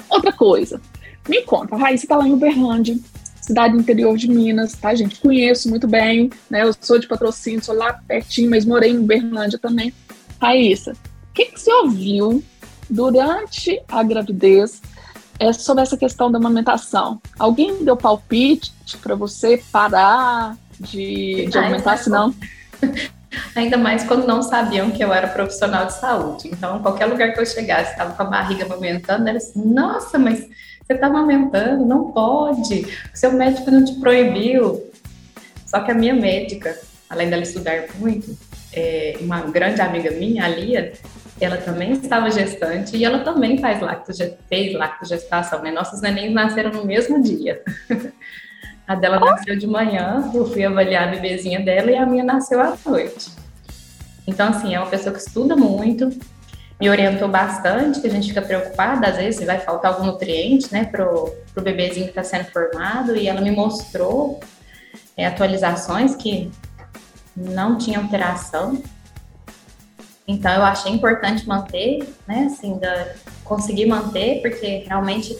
Outra 0.09 0.33
coisa, 0.33 0.79
me 1.27 1.41
conta, 1.43 1.75
a 1.75 1.77
Raíssa 1.77 2.05
está 2.05 2.17
lá 2.17 2.27
em 2.27 2.33
Uberlândia, 2.33 2.97
cidade 3.41 3.75
interior 3.75 4.15
de 4.17 4.29
Minas, 4.29 4.73
tá, 4.73 4.93
gente? 4.93 5.19
Conheço 5.19 5.69
muito 5.69 5.87
bem, 5.87 6.29
né? 6.49 6.63
Eu 6.63 6.75
sou 6.79 6.99
de 6.99 7.07
patrocínio, 7.07 7.63
sou 7.63 7.75
lá 7.75 7.93
pertinho, 7.93 8.49
mas 8.49 8.65
morei 8.65 8.91
em 8.91 8.99
Uberlândia 8.99 9.57
também. 9.57 9.93
Raíssa, 10.39 10.91
o 10.91 11.33
que, 11.33 11.45
que 11.45 11.59
você 11.59 11.71
ouviu 11.73 12.43
durante 12.89 13.81
a 13.87 14.03
gravidez 14.03 14.81
é 15.39 15.51
sobre 15.53 15.83
essa 15.83 15.97
questão 15.97 16.31
da 16.31 16.37
amamentação. 16.37 17.21
Alguém 17.37 17.83
deu 17.83 17.97
palpite 17.97 18.71
para 19.01 19.15
você 19.15 19.61
parar 19.71 20.55
de, 20.79 21.47
de 21.47 21.57
amamentar, 21.57 21.97
senão? 21.97 22.33
Ainda 23.55 23.77
mais 23.77 24.03
quando 24.03 24.27
não 24.27 24.43
sabiam 24.43 24.91
que 24.91 25.03
eu 25.03 25.11
era 25.11 25.27
profissional 25.27 25.85
de 25.85 25.93
saúde. 25.93 26.49
Então, 26.51 26.81
qualquer 26.81 27.05
lugar 27.05 27.33
que 27.33 27.39
eu 27.39 27.45
chegasse, 27.45 27.91
estava 27.91 28.13
com 28.13 28.21
a 28.21 28.25
barriga 28.25 28.65
amamentando, 28.65 29.27
era 29.27 29.37
assim, 29.37 29.63
nossa, 29.65 30.19
mas 30.19 30.47
você 30.85 30.93
está 30.93 31.07
amamentando, 31.07 31.85
não 31.85 32.11
pode, 32.11 32.81
o 33.13 33.17
seu 33.17 33.31
médico 33.31 33.71
não 33.71 33.83
te 33.83 33.93
proibiu. 33.95 34.83
Só 35.65 35.79
que 35.79 35.91
a 35.91 35.95
minha 35.95 36.13
médica, 36.13 36.77
além 37.09 37.29
dela 37.29 37.41
estudar 37.41 37.85
muito, 37.95 38.37
é, 38.71 39.17
uma 39.21 39.41
grande 39.41 39.81
amiga 39.81 40.11
minha, 40.11 40.45
a 40.45 40.47
Lia, 40.47 40.93
ela 41.43 41.57
também 41.57 41.91
estava 41.93 42.29
gestante 42.29 42.95
e 42.95 43.03
ela 43.03 43.19
também 43.19 43.57
faz 43.57 43.81
lactogestação, 43.81 44.37
fez 44.47 44.73
lactogestação, 44.73 45.61
né? 45.61 45.71
Nossos 45.71 46.01
nenéns 46.01 46.33
nasceram 46.33 46.71
no 46.71 46.85
mesmo 46.85 47.21
dia. 47.21 47.61
a 48.87 48.95
dela 48.95 49.19
nasceu 49.19 49.57
de 49.57 49.67
manhã, 49.67 50.31
eu 50.33 50.45
fui 50.45 50.63
avaliar 50.63 51.07
a 51.07 51.11
bebezinha 51.11 51.59
dela 51.59 51.91
e 51.91 51.95
a 51.95 52.05
minha 52.05 52.23
nasceu 52.23 52.61
à 52.61 52.77
noite. 52.85 53.31
Então, 54.27 54.49
assim, 54.49 54.73
é 54.73 54.79
uma 54.79 54.89
pessoa 54.89 55.13
que 55.13 55.19
estuda 55.19 55.55
muito, 55.55 56.09
me 56.79 56.89
orientou 56.89 57.27
bastante, 57.27 58.01
que 58.01 58.07
a 58.07 58.09
gente 58.09 58.29
fica 58.29 58.41
preocupada, 58.41 59.07
às 59.07 59.17
vezes, 59.17 59.37
se 59.37 59.45
vai 59.45 59.59
faltar 59.59 59.93
algum 59.93 60.05
nutriente, 60.05 60.71
né, 60.71 60.85
pro, 60.85 61.33
pro 61.53 61.63
bebezinho 61.63 62.05
que 62.05 62.11
está 62.11 62.23
sendo 62.23 62.45
formado, 62.45 63.15
e 63.15 63.27
ela 63.27 63.41
me 63.41 63.51
mostrou 63.51 64.39
é, 65.15 65.25
atualizações 65.25 66.15
que 66.15 66.51
não 67.35 67.77
tinham 67.77 68.03
alteração, 68.03 68.81
então 70.27 70.53
eu 70.53 70.63
achei 70.63 70.91
importante 70.91 71.47
manter, 71.47 72.07
né, 72.27 72.49
assim, 72.51 72.77
da, 72.77 73.13
conseguir 73.43 73.85
manter, 73.85 74.41
porque 74.41 74.83
realmente 74.87 75.37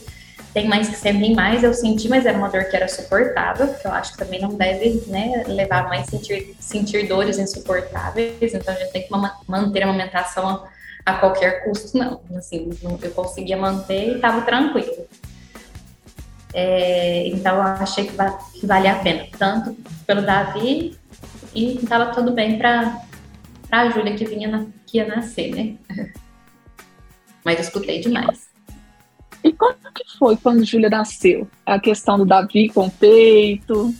tem 0.53 0.67
mães 0.67 0.87
que 0.87 0.95
sentem 0.95 1.33
mais, 1.33 1.63
eu 1.63 1.73
senti, 1.73 2.07
mas 2.07 2.25
era 2.25 2.37
uma 2.37 2.49
dor 2.49 2.65
que 2.65 2.75
era 2.75 2.87
suportável, 2.87 3.73
que 3.73 3.87
eu 3.87 3.91
acho 3.91 4.11
que 4.11 4.19
também 4.19 4.39
não 4.39 4.53
deve, 4.55 5.03
né, 5.07 5.43
levar 5.47 5.87
mãe 5.87 6.01
a 6.01 6.03
sentir, 6.03 6.55
sentir 6.59 7.07
dores 7.07 7.39
insuportáveis, 7.39 8.53
então 8.53 8.73
a 8.73 8.77
gente 8.77 8.91
tem 8.91 9.03
que 9.03 9.09
manter 9.47 9.81
a 9.81 9.85
amamentação 9.85 10.63
a 11.05 11.13
qualquer 11.15 11.63
custo, 11.63 11.97
não. 11.97 12.21
Assim, 12.35 12.69
eu 13.01 13.11
conseguia 13.11 13.57
manter 13.57 14.09
e 14.09 14.15
estava 14.15 14.41
tranquilo. 14.41 15.05
É, 16.53 17.27
então 17.27 17.55
eu 17.55 17.61
achei 17.61 18.05
que, 18.05 18.15
va 18.15 18.31
que 18.53 18.65
valia 18.65 18.93
a 18.93 18.99
pena, 18.99 19.25
tanto 19.37 19.75
pelo 20.05 20.21
Davi 20.21 20.95
e 21.53 21.77
estava 21.77 22.13
tudo 22.13 22.31
bem 22.31 22.59
para 22.59 23.01
para 23.73 23.87
a 23.87 23.89
Júlia 23.89 24.13
que 24.13 24.23
vinha 24.23 24.47
na, 24.47 24.67
que 24.85 24.99
ia 24.99 25.07
nascer, 25.07 25.49
né? 25.49 25.73
Mas 27.43 27.55
eu 27.55 27.63
escutei 27.63 28.01
demais. 28.01 28.47
E 29.43 29.51
como 29.51 29.73
que 29.95 30.03
foi 30.19 30.37
quando 30.37 30.63
Júlia 30.63 30.91
nasceu? 30.91 31.47
A 31.65 31.79
questão 31.79 32.19
do 32.19 32.25
Davi 32.25 32.69
com 32.69 32.85
o 32.85 32.91
peito? 32.91 33.91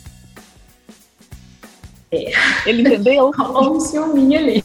É. 2.11 2.31
Ele 2.67 2.83
entendeu? 2.83 3.31
Rolou 3.35 3.77
um 3.77 3.79
ciúminho 3.79 4.37
ali. 4.37 4.63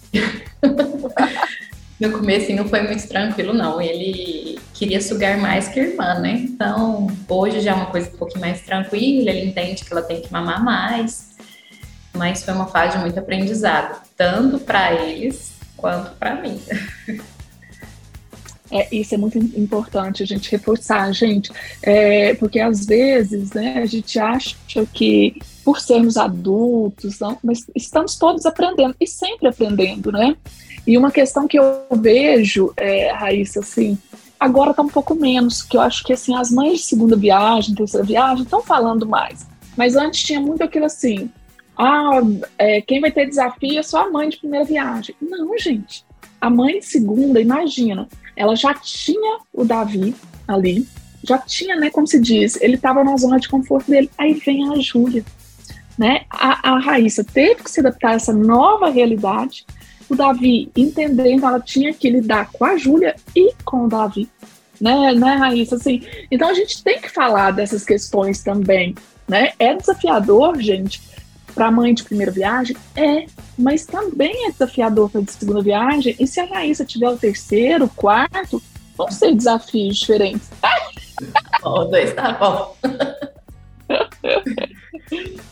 no 1.98 2.12
começo 2.12 2.52
não 2.52 2.68
foi 2.68 2.82
muito 2.82 3.08
tranquilo, 3.08 3.54
não. 3.54 3.80
Ele 3.80 4.58
queria 4.74 5.00
sugar 5.00 5.38
mais 5.38 5.68
que 5.68 5.80
a 5.80 5.84
irmã, 5.84 6.18
né? 6.18 6.32
Então, 6.50 7.06
hoje 7.26 7.62
já 7.62 7.70
é 7.70 7.74
uma 7.74 7.86
coisa 7.86 8.10
um 8.10 8.18
pouquinho 8.18 8.42
mais 8.42 8.60
tranquila, 8.60 9.30
ele 9.30 9.48
entende 9.48 9.86
que 9.86 9.90
ela 9.90 10.02
tem 10.02 10.20
que 10.20 10.30
mamar 10.30 10.62
mais 10.62 11.28
mas 12.18 12.42
foi 12.42 12.52
uma 12.52 12.66
fase 12.66 12.96
de 12.96 13.02
muito 13.04 13.18
aprendizado, 13.18 14.02
tanto 14.18 14.58
para 14.58 14.92
eles 14.92 15.52
quanto 15.76 16.10
para 16.16 16.34
mim. 16.42 16.60
É, 18.70 18.94
isso 18.94 19.14
é 19.14 19.16
muito 19.16 19.38
importante 19.38 20.22
a 20.22 20.26
gente 20.26 20.50
reforçar, 20.50 21.10
gente, 21.12 21.50
é, 21.82 22.34
porque 22.34 22.60
às 22.60 22.84
vezes 22.84 23.52
né, 23.52 23.78
a 23.78 23.86
gente 23.86 24.18
acha 24.18 24.54
que 24.92 25.40
por 25.64 25.80
sermos 25.80 26.18
adultos, 26.18 27.18
não, 27.18 27.38
mas 27.42 27.64
estamos 27.74 28.16
todos 28.16 28.44
aprendendo 28.44 28.94
e 29.00 29.06
sempre 29.06 29.48
aprendendo, 29.48 30.12
né? 30.12 30.36
E 30.86 30.98
uma 30.98 31.10
questão 31.10 31.48
que 31.48 31.58
eu 31.58 31.82
vejo, 31.92 32.72
é, 32.76 33.10
Raíssa, 33.10 33.60
assim, 33.60 33.96
agora 34.38 34.72
está 34.72 34.82
um 34.82 34.88
pouco 34.88 35.14
menos, 35.14 35.62
que 35.62 35.76
eu 35.76 35.80
acho 35.80 36.04
que 36.04 36.12
assim 36.12 36.34
as 36.36 36.50
mães 36.50 36.80
de 36.80 36.86
segunda 36.86 37.16
viagem, 37.16 37.74
terceira 37.74 38.04
viagem 38.06 38.44
estão 38.44 38.62
falando 38.62 39.06
mais, 39.06 39.46
mas 39.78 39.96
antes 39.96 40.22
tinha 40.22 40.40
muito 40.40 40.62
aquilo 40.62 40.84
assim, 40.84 41.30
ah, 41.78 42.20
é, 42.58 42.80
quem 42.80 43.00
vai 43.00 43.12
ter 43.12 43.28
desafio 43.28 43.78
é 43.78 43.82
só 43.84 44.02
a 44.02 44.10
mãe 44.10 44.28
de 44.28 44.38
primeira 44.38 44.64
viagem. 44.64 45.14
Não, 45.22 45.56
gente. 45.56 46.04
A 46.40 46.50
mãe 46.50 46.80
de 46.80 46.86
segunda, 46.86 47.40
imagina, 47.40 48.08
ela 48.36 48.56
já 48.56 48.74
tinha 48.74 49.38
o 49.52 49.64
Davi 49.64 50.12
ali, 50.46 50.86
já 51.22 51.38
tinha, 51.38 51.76
né, 51.76 51.88
como 51.90 52.06
se 52.06 52.20
diz, 52.20 52.60
ele 52.60 52.74
estava 52.74 53.04
na 53.04 53.16
zona 53.16 53.38
de 53.38 53.48
conforto 53.48 53.90
dele. 53.90 54.10
Aí 54.18 54.34
vem 54.34 54.68
a 54.72 54.76
Júlia, 54.80 55.24
né? 55.96 56.22
A, 56.30 56.72
a 56.72 56.78
Raíssa 56.80 57.22
teve 57.22 57.62
que 57.62 57.70
se 57.70 57.78
adaptar 57.78 58.10
a 58.10 58.14
essa 58.14 58.32
nova 58.32 58.90
realidade. 58.90 59.64
O 60.08 60.16
Davi 60.16 60.70
entendendo, 60.76 61.46
ela 61.46 61.60
tinha 61.60 61.92
que 61.92 62.10
lidar 62.10 62.50
com 62.50 62.64
a 62.64 62.76
Júlia 62.76 63.14
e 63.36 63.52
com 63.64 63.84
o 63.84 63.88
Davi, 63.88 64.28
né, 64.80 65.12
né, 65.12 65.34
Raíssa? 65.36 65.76
Assim, 65.76 66.02
então 66.30 66.48
a 66.48 66.54
gente 66.54 66.82
tem 66.82 67.00
que 67.00 67.08
falar 67.08 67.52
dessas 67.52 67.84
questões 67.84 68.42
também, 68.42 68.96
né? 69.28 69.52
É 69.58 69.74
desafiador, 69.74 70.58
gente, 70.60 71.02
para 71.54 71.66
a 71.66 71.70
mãe 71.70 71.94
de 71.94 72.04
primeira 72.04 72.32
viagem? 72.32 72.76
É, 72.94 73.26
mas 73.56 73.86
também 73.86 74.46
é 74.46 74.52
desafiador 74.52 75.10
para 75.10 75.22
de 75.22 75.32
segunda 75.32 75.62
viagem. 75.62 76.14
E 76.18 76.26
se 76.26 76.40
a 76.40 76.44
Raíssa 76.44 76.84
tiver 76.84 77.08
o 77.08 77.16
terceiro, 77.16 77.86
o 77.86 77.90
quarto, 77.90 78.62
vão 78.96 79.10
ser 79.10 79.34
desafios 79.34 79.96
diferentes. 79.98 80.50
Ó, 81.62 81.84
dois 81.84 82.12
tá 82.14 82.32
bom. 82.32 82.76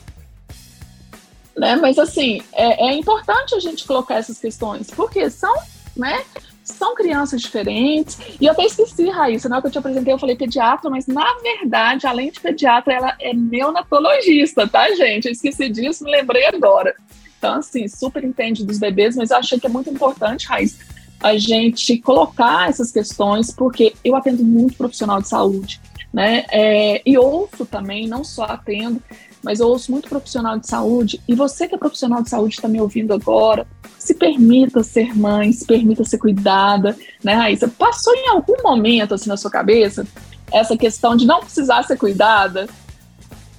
né? 1.57 1.77
Mas 1.77 1.99
assim, 1.99 2.43
é, 2.53 2.89
é 2.89 2.95
importante 2.95 3.55
a 3.55 3.61
gente 3.61 3.87
colocar 3.87 4.17
essas 4.17 4.39
questões, 4.39 4.91
porque 4.91 5.31
são, 5.31 5.55
né? 5.97 6.23
São 6.67 6.95
crianças 6.95 7.41
diferentes. 7.41 8.19
E 8.41 8.47
eu 8.47 8.53
até 8.53 8.65
esqueci, 8.65 9.09
Raíssa, 9.09 9.49
na 9.49 9.57
hora 9.57 9.63
que 9.63 9.69
eu 9.69 9.73
te 9.73 9.79
apresentei, 9.79 10.13
eu 10.13 10.19
falei 10.19 10.37
pediatra, 10.37 10.91
mas 10.91 11.07
na 11.07 11.33
verdade, 11.39 12.07
além 12.07 12.31
de 12.31 12.41
pediatra, 12.41 12.93
ela 12.93 13.17
é 13.21 13.33
neonatologista, 13.33 14.67
tá, 14.67 14.93
gente? 14.95 15.27
Eu 15.27 15.33
esqueci 15.33 15.69
disso, 15.69 16.05
me 16.05 16.11
lembrei 16.11 16.47
agora. 16.47 16.95
Então, 17.39 17.55
assim, 17.55 17.87
super 17.87 18.25
entende 18.25 18.65
dos 18.65 18.79
bebês, 18.79 19.15
mas 19.15 19.31
eu 19.31 19.37
achei 19.37 19.61
que 19.61 19.67
é 19.67 19.71
muito 19.71 19.89
importante, 19.89 20.49
Raíssa, 20.49 20.79
a 21.23 21.39
gente 21.39 21.99
colocar 21.99 22.69
essas 22.69 22.91
questões, 22.91 23.53
porque 23.53 23.95
eu 24.05 24.17
atendo 24.17 24.45
muito 24.45 24.77
profissional 24.77 25.23
de 25.23 25.29
saúde, 25.29 25.81
né? 26.13 26.45
É, 26.51 27.03
e 27.07 27.17
ouço 27.17 27.65
também, 27.65 28.09
não 28.09 28.25
só 28.25 28.45
atendo, 28.45 29.01
mas 29.47 29.61
eu 29.61 29.69
ouço 29.69 29.93
muito 29.93 30.09
profissional 30.09 30.59
de 30.59 30.67
saúde, 30.67 31.21
e 31.29 31.35
você 31.37 31.69
que 31.69 31.77
é 31.77 31.79
profissional 31.79 32.21
de 32.21 32.29
saúde 32.29 32.57
está 32.57 32.67
me 32.67 32.81
ouvindo 32.81 33.15
agora, 33.15 33.65
se 33.97 34.13
permita 34.13 34.83
ser 34.83 35.17
mãe, 35.17 35.53
se 35.53 35.65
permita 35.65 36.03
ser 36.03 36.19
cuidada, 36.19 36.97
né, 37.23 37.35
Raíssa? 37.35 37.69
Passou 37.69 38.13
em 38.15 38.29
algum 38.29 38.61
momento, 38.61 39.15
assim, 39.15 39.29
na 39.29 39.37
sua 39.37 39.51
cabeça, 39.51 40.05
essa 40.53 40.77
questão 40.77 41.15
de 41.17 41.25
não 41.25 41.39
precisar 41.39 41.85
ser 41.85 41.97
cuidada? 41.97 42.67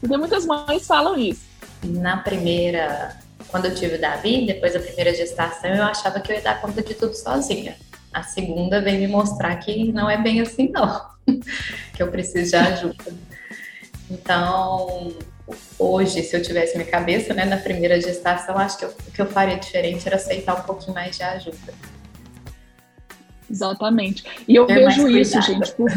Porque 0.02 0.18
muitas 0.18 0.46
mães 0.46 0.86
falam 0.86 1.18
isso. 1.18 1.48
Na 1.84 2.18
primeira 2.18 3.18
quando 3.48 3.66
eu 3.66 3.76
tive 3.76 3.96
o 3.96 4.02
Davi, 4.02 4.46
depois 4.46 4.74
da 4.74 4.80
primeira 4.80 5.14
gestação, 5.14 5.70
eu 5.70 5.84
achava 5.84 6.20
que 6.20 6.32
eu 6.32 6.36
ia 6.36 6.42
dar 6.42 6.60
conta 6.60 6.82
de 6.82 6.94
tudo 6.94 7.14
sozinha. 7.14 7.78
A 8.14 8.24
segunda 8.24 8.82
veio 8.82 9.00
me 9.00 9.08
mostrar 9.08 9.56
que 9.58 9.92
não 9.92 10.10
é 10.10 10.18
bem 10.22 10.42
assim, 10.42 10.70
não. 10.70 11.06
que 11.96 12.04
eu 12.04 12.12
preciso 12.12 12.52
de 12.52 12.56
ajuda. 12.56 13.06
Então, 14.10 15.14
hoje, 15.80 16.24
se 16.24 16.36
eu 16.36 16.42
tivesse 16.42 16.78
minha 16.78 16.90
cabeça, 16.90 17.34
né, 17.34 17.46
na 17.46 17.58
primeira 17.58 18.00
gestação, 18.00 18.58
acho 18.58 18.78
que 18.78 18.86
eu, 18.86 18.90
o 18.90 19.12
que 19.12 19.22
eu 19.22 19.28
faria 19.28 19.58
diferente 19.58 20.08
era 20.08 20.16
aceitar 20.16 20.60
um 20.60 20.64
pouquinho 20.64 20.94
mais 20.94 21.18
de 21.18 21.24
ajuda. 21.24 21.74
Exatamente. 23.50 24.24
E 24.48 24.56
eu 24.56 24.66
Ter 24.66 24.76
vejo 24.76 25.08
isso, 25.08 25.42
gente. 25.42 25.72
Por, 25.74 25.90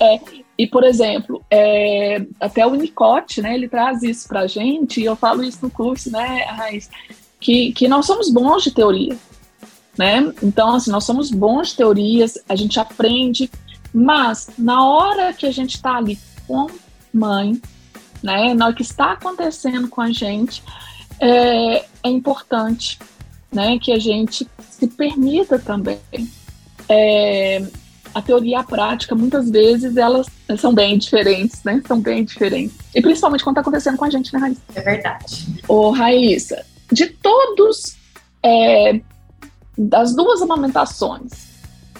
é, 0.00 0.20
e, 0.58 0.66
por 0.66 0.84
exemplo, 0.84 1.44
é, 1.50 2.24
até 2.38 2.66
o 2.66 2.70
Unicote, 2.70 3.40
né, 3.40 3.54
ele 3.54 3.68
traz 3.68 4.02
isso 4.02 4.28
pra 4.28 4.46
gente, 4.46 5.00
e 5.00 5.04
eu 5.04 5.16
falo 5.16 5.42
isso 5.42 5.58
no 5.62 5.70
curso, 5.70 6.10
né, 6.10 6.44
Raiz, 6.44 6.90
que, 7.40 7.72
que 7.72 7.88
nós 7.88 8.06
somos 8.06 8.30
bons 8.30 8.62
de 8.64 8.70
teoria, 8.70 9.16
né? 9.96 10.32
Então, 10.42 10.74
assim, 10.74 10.90
nós 10.90 11.04
somos 11.04 11.30
bons 11.30 11.68
de 11.68 11.76
teorias, 11.76 12.38
a 12.48 12.56
gente 12.56 12.80
aprende, 12.80 13.50
mas 13.92 14.48
na 14.58 14.86
hora 14.86 15.32
que 15.32 15.46
a 15.46 15.52
gente 15.52 15.76
está 15.76 15.96
ali 15.96 16.18
com 16.46 16.66
mãe, 17.12 17.60
né, 18.24 18.54
na 18.54 18.66
hora 18.66 18.74
que 18.74 18.80
está 18.80 19.12
acontecendo 19.12 19.86
com 19.86 20.00
a 20.00 20.10
gente, 20.10 20.62
é, 21.20 21.84
é 22.02 22.08
importante, 22.08 22.98
né, 23.52 23.78
que 23.78 23.92
a 23.92 23.98
gente 23.98 24.48
se 24.70 24.86
permita 24.86 25.58
também 25.58 26.00
é, 26.88 27.62
a 28.14 28.22
teoria 28.22 28.52
e 28.52 28.54
a 28.54 28.64
prática, 28.64 29.14
muitas 29.14 29.50
vezes, 29.50 29.94
elas 29.98 30.26
são 30.56 30.72
bem 30.72 30.96
diferentes, 30.96 31.62
né? 31.64 31.82
São 31.86 32.00
bem 32.00 32.24
diferentes. 32.24 32.76
E 32.94 33.02
principalmente 33.02 33.44
quando 33.44 33.58
está 33.58 33.60
acontecendo 33.60 33.98
com 33.98 34.04
a 34.04 34.10
gente, 34.10 34.32
né, 34.32 34.38
Raíssa? 34.38 34.62
É 34.74 34.80
verdade. 34.80 35.62
Ô, 35.68 35.90
Raíssa, 35.90 36.64
de 36.90 37.06
todos, 37.06 37.96
é, 38.42 39.00
das 39.76 40.14
duas 40.14 40.40
amamentações, 40.40 41.32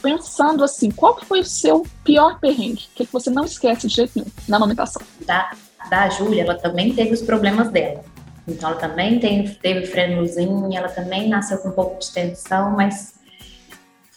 pensando 0.00 0.62
assim, 0.62 0.90
qual 0.90 1.18
foi 1.24 1.40
o 1.40 1.44
seu 1.44 1.84
pior 2.04 2.38
perrengue? 2.38 2.86
O 2.92 2.96
que, 2.96 3.06
que 3.06 3.12
você 3.12 3.28
não 3.28 3.44
esquece 3.44 3.88
de 3.88 3.94
jeito 3.94 4.12
nenhum 4.14 4.30
na 4.46 4.56
amamentação? 4.56 5.02
Da, 5.26 5.50
da 5.88 6.08
Júlia, 6.08 6.42
ela 6.42 6.54
também 6.54 6.94
teve 6.94 7.12
os 7.12 7.22
problemas 7.22 7.70
dela. 7.70 8.04
Então, 8.46 8.70
ela 8.70 8.78
também 8.78 9.18
teve, 9.18 9.54
teve 9.54 9.86
frenozinho, 9.86 10.68
ela 10.74 10.88
também 10.88 11.28
nasceu 11.28 11.58
com 11.58 11.68
um 11.68 11.72
pouco 11.72 11.98
de 12.00 12.10
tensão, 12.12 12.72
mas 12.72 13.14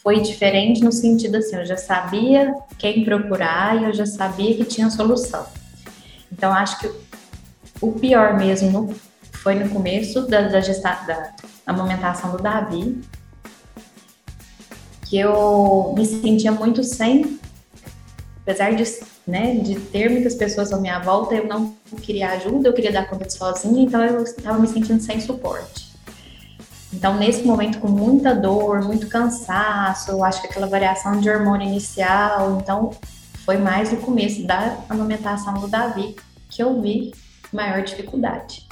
foi 0.04 0.22
diferente 0.22 0.84
no 0.84 0.92
sentido 0.92 1.36
assim, 1.36 1.58
eu 1.58 1.66
já 1.66 1.76
sabia 1.76 2.56
quem 2.78 3.04
procurar 3.04 3.82
e 3.82 3.86
eu 3.86 3.94
já 3.94 4.06
sabia 4.06 4.56
que 4.56 4.64
tinha 4.64 4.90
solução. 4.90 5.46
Então 6.32 6.54
acho 6.54 6.80
que 6.80 6.92
o 7.82 7.92
pior 7.92 8.38
mesmo 8.38 8.96
foi 9.34 9.56
no 9.56 9.70
começo 9.70 10.28
da, 10.28 10.48
da, 10.48 10.62
gesta, 10.62 10.92
da 11.06 11.34
amamentação 11.66 12.32
do 12.32 12.42
Davi, 12.42 13.02
que 15.10 15.18
eu 15.18 15.94
me 15.98 16.06
sentia 16.06 16.52
muito 16.52 16.84
sem, 16.84 17.40
apesar 18.42 18.74
de, 18.76 18.84
né, 19.28 19.56
de 19.56 19.76
ter 19.76 20.10
muitas 20.10 20.36
pessoas 20.36 20.72
à 20.72 20.80
minha 20.80 21.00
volta, 21.00 21.36
eu 21.36 21.46
não 21.46 21.76
queria 22.02 22.32
ajuda, 22.32 22.70
eu 22.70 22.74
queria 22.74 22.94
dar 22.94 23.10
conta 23.10 23.30
sozinha, 23.30 23.84
então 23.84 24.02
eu 24.04 24.24
estava 24.24 24.58
me 24.58 24.68
sentindo 24.68 25.02
sem 25.02 25.20
suporte. 25.20 25.88
Então, 26.94 27.18
nesse 27.18 27.44
momento, 27.44 27.80
com 27.80 27.90
muita 27.90 28.34
dor, 28.34 28.82
muito 28.82 29.08
cansaço, 29.08 30.24
acho 30.24 30.42
que 30.42 30.48
aquela 30.48 30.68
variação 30.68 31.20
de 31.20 31.30
hormônio 31.30 31.68
inicial, 31.68 32.60
então 32.62 32.92
foi 33.44 33.58
mais 33.58 33.92
no 33.92 33.98
começo 33.98 34.48
da 34.48 34.78
amamentação 34.90 35.56
do 35.56 35.68
Davi 35.68 36.16
que 36.50 36.64
eu 36.64 36.82
vi 36.82 37.14
maior 37.52 37.82
dificuldade. 37.84 38.66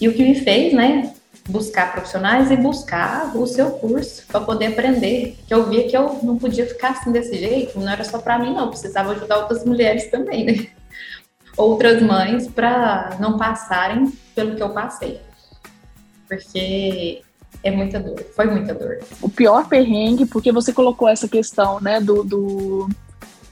E 0.00 0.08
o 0.08 0.14
que 0.14 0.22
me 0.22 0.34
fez, 0.34 0.72
né, 0.72 1.12
buscar 1.48 1.92
profissionais 1.92 2.50
e 2.50 2.56
buscar 2.56 3.36
o 3.36 3.46
seu 3.46 3.72
curso 3.72 4.26
para 4.26 4.40
poder 4.40 4.66
aprender, 4.66 5.38
que 5.46 5.52
eu 5.52 5.68
via 5.68 5.86
que 5.88 5.96
eu 5.96 6.20
não 6.22 6.38
podia 6.38 6.66
ficar 6.66 6.90
assim 6.90 7.12
desse 7.12 7.38
jeito, 7.38 7.78
não 7.78 7.90
era 7.90 8.02
só 8.04 8.18
para 8.18 8.38
mim 8.38 8.54
não, 8.54 8.68
precisava 8.68 9.12
ajudar 9.12 9.38
outras 9.38 9.64
mulheres 9.64 10.10
também, 10.10 10.44
né? 10.44 10.66
Outras 11.56 12.02
mães 12.02 12.48
para 12.48 13.16
não 13.20 13.38
passarem 13.38 14.12
pelo 14.34 14.56
que 14.56 14.62
eu 14.62 14.70
passei 14.70 15.20
porque 16.28 17.22
é 17.62 17.70
muita 17.70 18.00
dor, 18.00 18.24
foi 18.34 18.46
muita 18.46 18.74
dor. 18.74 18.98
O 19.20 19.28
pior 19.28 19.68
perrengue, 19.68 20.26
porque 20.26 20.52
você 20.52 20.72
colocou 20.72 21.08
essa 21.08 21.28
questão, 21.28 21.80
né, 21.80 22.00
do, 22.00 22.22
do, 22.22 22.88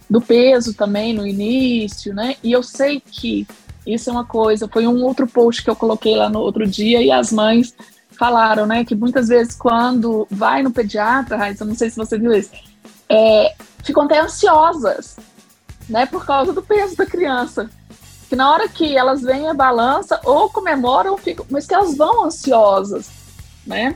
do 0.08 0.20
peso 0.20 0.74
também 0.74 1.14
no 1.14 1.26
início, 1.26 2.14
né, 2.14 2.36
e 2.42 2.52
eu 2.52 2.62
sei 2.62 3.00
que 3.00 3.46
isso 3.86 4.10
é 4.10 4.12
uma 4.12 4.24
coisa, 4.24 4.68
foi 4.68 4.86
um 4.86 5.02
outro 5.02 5.26
post 5.26 5.62
que 5.62 5.70
eu 5.70 5.76
coloquei 5.76 6.14
lá 6.16 6.28
no 6.28 6.40
outro 6.40 6.66
dia 6.66 7.02
e 7.02 7.10
as 7.10 7.32
mães 7.32 7.74
falaram, 8.10 8.66
né, 8.66 8.84
que 8.84 8.94
muitas 8.94 9.28
vezes 9.28 9.54
quando 9.54 10.26
vai 10.30 10.62
no 10.62 10.70
pediatra, 10.70 11.36
Raíssa, 11.36 11.64
não 11.64 11.74
sei 11.74 11.90
se 11.90 11.96
você 11.96 12.18
viu 12.18 12.32
isso, 12.32 12.50
é, 13.08 13.54
ficam 13.82 14.04
até 14.04 14.20
ansiosas, 14.20 15.16
né, 15.88 16.06
por 16.06 16.24
causa 16.24 16.52
do 16.52 16.62
peso 16.62 16.96
da 16.96 17.06
criança 17.06 17.68
que 18.32 18.36
na 18.36 18.50
hora 18.50 18.66
que 18.66 18.96
elas 18.96 19.20
veem 19.20 19.46
a 19.46 19.52
balança, 19.52 20.18
ou 20.24 20.48
comemoram, 20.48 21.18
ficam, 21.18 21.44
mas 21.50 21.66
que 21.66 21.74
elas 21.74 21.94
vão 21.94 22.24
ansiosas, 22.24 23.10
né? 23.66 23.94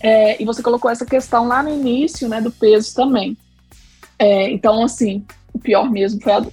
É, 0.00 0.42
e 0.42 0.46
você 0.46 0.62
colocou 0.62 0.90
essa 0.90 1.04
questão 1.04 1.46
lá 1.46 1.62
no 1.62 1.68
início, 1.68 2.26
né, 2.26 2.40
do 2.40 2.50
peso 2.50 2.94
também. 2.94 3.36
É, 4.18 4.48
então, 4.48 4.82
assim, 4.82 5.26
o 5.52 5.58
pior 5.58 5.90
mesmo 5.90 6.22
foi 6.22 6.32
a. 6.32 6.46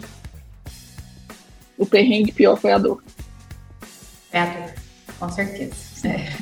O 1.78 1.86
perrengue 1.86 2.32
pior 2.32 2.56
foi 2.56 2.72
a 2.72 2.78
dor. 2.78 3.04
É 4.32 4.40
a 4.40 4.46
dor, 4.46 4.74
com 5.20 5.30
certeza. 5.30 6.08
É. 6.08 6.34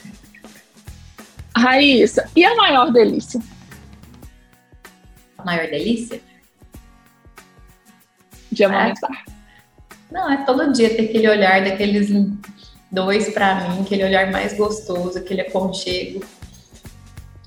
Raíssa, 1.58 2.30
e 2.36 2.44
a 2.44 2.56
maior 2.56 2.92
delícia? 2.92 3.42
A 5.38 5.46
maior 5.46 5.70
delícia? 5.70 6.22
De 8.52 8.64
amamentar. 8.64 9.26
Não, 10.12 10.32
é 10.32 10.46
todo 10.46 10.72
dia 10.72 10.96
ter 10.96 11.10
aquele 11.10 11.28
olhar 11.28 11.64
daqueles 11.64 12.10
dois 12.92 13.30
para 13.30 13.68
mim, 13.70 13.82
aquele 13.82 14.04
olhar 14.04 14.32
mais 14.32 14.54
gostoso, 14.54 15.18
aquele 15.18 15.42
aconchego, 15.42 16.24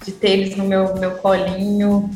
de 0.04 0.12
ter 0.12 0.30
eles 0.30 0.56
no 0.56 0.64
meu, 0.64 0.94
meu 0.96 1.12
colinho. 1.18 2.10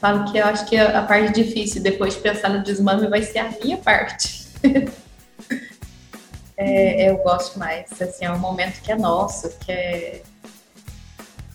Falo 0.00 0.30
que 0.30 0.38
eu 0.38 0.44
acho 0.44 0.66
que 0.66 0.76
a, 0.76 1.00
a 1.00 1.02
parte 1.02 1.32
difícil 1.32 1.82
depois 1.82 2.14
de 2.14 2.20
pensar 2.20 2.50
no 2.50 2.62
desmame 2.62 3.08
vai 3.08 3.22
ser 3.22 3.38
a 3.38 3.50
minha 3.62 3.76
parte. 3.78 4.46
é, 6.56 7.10
eu 7.10 7.18
gosto 7.18 7.58
mais, 7.58 7.90
assim, 8.00 8.24
é 8.24 8.32
um 8.32 8.38
momento 8.38 8.80
que 8.80 8.90
é 8.90 8.96
nosso, 8.96 9.50
que 9.58 9.70
é, 9.70 10.22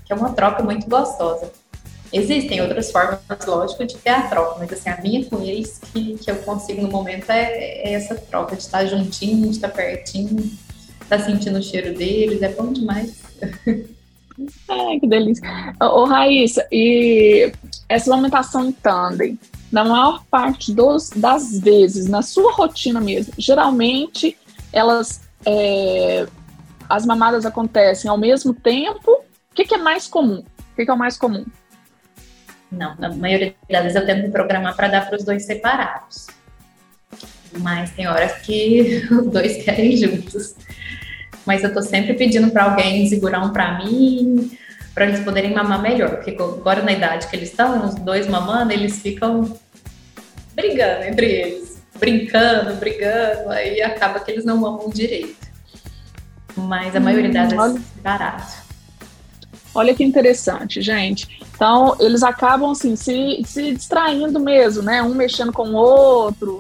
que 0.05 0.13
é 0.13 0.15
uma 0.15 0.33
troca 0.33 0.61
muito 0.61 0.87
gostosa. 0.87 1.51
Existem 2.13 2.61
outras 2.61 2.91
formas, 2.91 3.19
lógico, 3.47 3.85
de 3.85 3.97
ter 3.97 4.09
a 4.09 4.23
troca, 4.23 4.59
mas 4.59 4.73
assim, 4.73 4.89
a 4.89 5.01
minha 5.01 5.25
com 5.25 5.41
eles 5.41 5.79
que, 5.91 6.17
que 6.17 6.29
eu 6.29 6.35
consigo 6.37 6.81
no 6.81 6.89
momento 6.89 7.29
é, 7.29 7.43
é 7.43 7.93
essa 7.93 8.15
troca, 8.15 8.55
de 8.55 8.61
estar 8.61 8.85
juntinho, 8.85 9.43
de 9.43 9.55
estar 9.55 9.69
pertinho, 9.69 10.51
estar 11.01 11.19
sentindo 11.19 11.57
o 11.57 11.63
cheiro 11.63 11.97
deles, 11.97 12.41
é 12.41 12.49
bom 12.49 12.71
demais. 12.71 13.21
Ai, 14.67 14.99
que 14.99 15.07
delícia. 15.07 15.43
Ô, 15.79 16.03
Raíssa, 16.03 16.67
e 16.71 17.51
essa 17.87 18.11
alimentação 18.13 18.65
em 18.65 18.71
tandem, 18.71 19.39
na 19.71 19.85
maior 19.85 20.23
parte 20.29 20.73
dos, 20.73 21.09
das 21.11 21.59
vezes, 21.59 22.07
na 22.07 22.21
sua 22.21 22.51
rotina 22.53 22.99
mesmo, 22.99 23.33
geralmente 23.37 24.37
elas, 24.73 25.21
é, 25.45 26.27
as 26.89 27.05
mamadas 27.05 27.45
acontecem 27.45 28.09
ao 28.09 28.17
mesmo 28.17 28.53
tempo. 28.53 29.11
O 29.11 29.53
que, 29.53 29.65
que 29.65 29.75
é 29.75 29.77
mais 29.77 30.07
comum? 30.07 30.39
O 30.39 30.75
que, 30.75 30.85
que 30.85 30.91
é 30.91 30.93
o 30.93 30.97
mais 30.97 31.17
comum? 31.17 31.45
Não, 32.71 32.95
na 32.97 33.09
maioria 33.09 33.53
das 33.69 33.83
vezes 33.83 33.95
eu 33.97 34.05
tento 34.05 34.23
me 34.23 34.31
programar 34.31 34.75
para 34.75 34.87
dar 34.87 35.05
para 35.05 35.17
os 35.17 35.25
dois 35.25 35.43
separados. 35.43 36.27
Mas 37.59 37.91
tem 37.91 38.07
horas 38.07 38.31
que 38.43 39.05
os 39.11 39.29
dois 39.29 39.63
querem 39.63 39.97
juntos. 39.97 40.55
Mas 41.45 41.63
eu 41.63 41.69
estou 41.69 41.83
sempre 41.83 42.13
pedindo 42.13 42.49
para 42.51 42.63
alguém 42.63 43.09
segurar 43.09 43.43
um 43.43 43.51
para 43.51 43.79
mim, 43.79 44.57
para 44.93 45.05
eles 45.05 45.19
poderem 45.19 45.53
mamar 45.53 45.81
melhor. 45.81 46.11
Porque 46.11 46.31
agora 46.31 46.81
na 46.81 46.93
idade 46.93 47.27
que 47.27 47.35
eles 47.35 47.49
estão, 47.49 47.85
os 47.85 47.95
dois 47.95 48.27
mamando, 48.27 48.71
eles 48.71 49.01
ficam 49.01 49.57
brigando 50.53 51.03
entre 51.03 51.25
eles. 51.25 51.70
Brincando, 52.01 52.73
brigando, 52.77 53.49
aí 53.51 53.79
acaba 53.81 54.19
que 54.19 54.31
eles 54.31 54.43
não 54.43 54.57
mamam 54.57 54.89
direito. 54.89 55.47
Mas 56.57 56.95
a 56.95 56.99
maioria 56.99 57.31
das 57.31 57.53
vezes 57.53 57.75
é 57.75 57.95
separado. 57.95 58.53
Olha 59.73 59.93
que 59.93 60.03
interessante, 60.03 60.81
gente. 60.81 61.39
Então, 61.53 61.95
eles 61.99 62.23
acabam 62.23 62.71
assim, 62.71 62.95
se, 62.95 63.43
se 63.45 63.71
distraindo 63.73 64.39
mesmo, 64.39 64.81
né? 64.81 65.03
Um 65.03 65.13
mexendo 65.13 65.53
com 65.53 65.69
o 65.69 65.75
outro. 65.75 66.57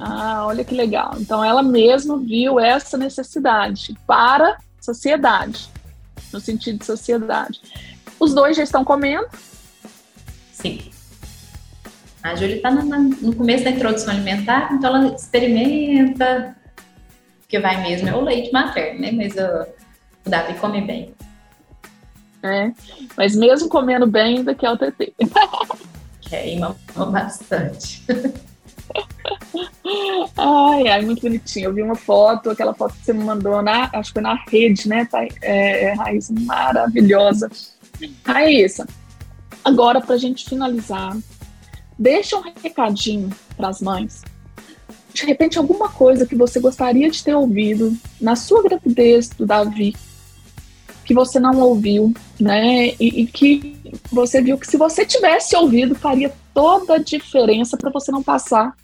Ah, 0.00 0.46
olha 0.46 0.64
que 0.64 0.74
legal. 0.74 1.14
Então, 1.18 1.44
ela 1.44 1.62
mesma 1.62 2.18
viu 2.18 2.58
essa 2.58 2.96
necessidade 2.96 3.94
para 4.06 4.56
sociedade, 4.80 5.68
no 6.32 6.40
sentido 6.40 6.78
de 6.78 6.86
sociedade. 6.86 7.60
Os 8.18 8.32
dois 8.32 8.56
já 8.56 8.62
estão 8.62 8.82
comendo? 8.82 9.26
Sim. 10.52 10.93
A 12.24 12.34
Júlia 12.34 12.56
está 12.56 12.70
no 12.70 13.36
começo 13.36 13.64
da 13.64 13.70
introdução 13.70 14.14
alimentar, 14.14 14.72
então 14.72 14.96
ela 14.96 15.14
experimenta, 15.14 16.56
que 17.46 17.60
vai 17.60 17.82
mesmo 17.82 18.08
é 18.08 18.16
o 18.16 18.22
leite 18.22 18.50
materno, 18.50 19.02
né? 19.02 19.12
Mas 19.12 19.34
uh, 19.34 19.68
o 20.24 20.30
Davi 20.30 20.54
come 20.54 20.80
bem. 20.80 21.14
É, 22.42 22.72
mas 23.14 23.36
mesmo 23.36 23.68
comendo 23.68 24.06
bem, 24.06 24.38
ainda 24.38 24.54
quer 24.54 24.70
o 24.70 24.78
TT. 24.78 25.12
Queima 26.22 26.74
bastante. 26.96 28.02
Ai, 30.36 30.88
ai, 30.88 31.02
muito 31.02 31.22
bonitinho. 31.22 31.66
Eu 31.66 31.74
vi 31.74 31.82
uma 31.82 31.94
foto, 31.94 32.50
aquela 32.50 32.74
foto 32.74 32.94
que 32.94 33.04
você 33.04 33.12
me 33.12 33.24
mandou 33.24 33.62
na, 33.62 33.88
acho 33.92 34.10
que 34.10 34.14
foi 34.14 34.22
na 34.22 34.34
rede, 34.48 34.88
né? 34.88 35.04
Tá, 35.04 35.22
é, 35.42 35.84
é 35.84 35.92
Raíssa, 35.92 36.34
maravilhosa. 36.40 37.50
Raíssa, 38.24 38.86
agora 39.64 40.00
para 40.00 40.14
a 40.14 40.18
gente 40.18 40.48
finalizar, 40.48 41.16
deixa 41.98 42.36
um 42.36 42.42
recadinho 42.42 43.30
para 43.56 43.68
as 43.68 43.80
mães. 43.80 44.22
De 45.12 45.24
repente, 45.24 45.58
alguma 45.58 45.88
coisa 45.88 46.26
que 46.26 46.34
você 46.34 46.58
gostaria 46.58 47.10
de 47.10 47.22
ter 47.22 47.34
ouvido 47.34 47.96
na 48.20 48.34
sua 48.34 48.62
gravidez 48.62 49.28
do 49.28 49.46
Davi, 49.46 49.94
que 51.04 51.14
você 51.14 51.38
não 51.38 51.60
ouviu, 51.60 52.12
né? 52.40 52.88
E, 52.98 53.22
e 53.22 53.26
que 53.26 53.78
você 54.10 54.42
viu 54.42 54.58
que 54.58 54.66
se 54.66 54.76
você 54.76 55.06
tivesse 55.06 55.54
ouvido, 55.54 55.94
faria 55.94 56.32
toda 56.52 56.94
a 56.94 56.98
diferença 56.98 57.76
para 57.76 57.90
você 57.90 58.10
não 58.10 58.22
passar 58.22 58.74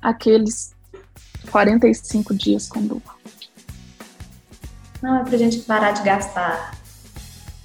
aqueles 0.00 0.74
45 1.50 2.34
dias 2.34 2.68
com 2.68 2.82
dor. 2.82 3.02
Não, 5.00 5.20
é 5.20 5.24
pra 5.24 5.36
gente 5.36 5.58
parar 5.60 5.92
de 5.92 6.02
gastar 6.02 6.81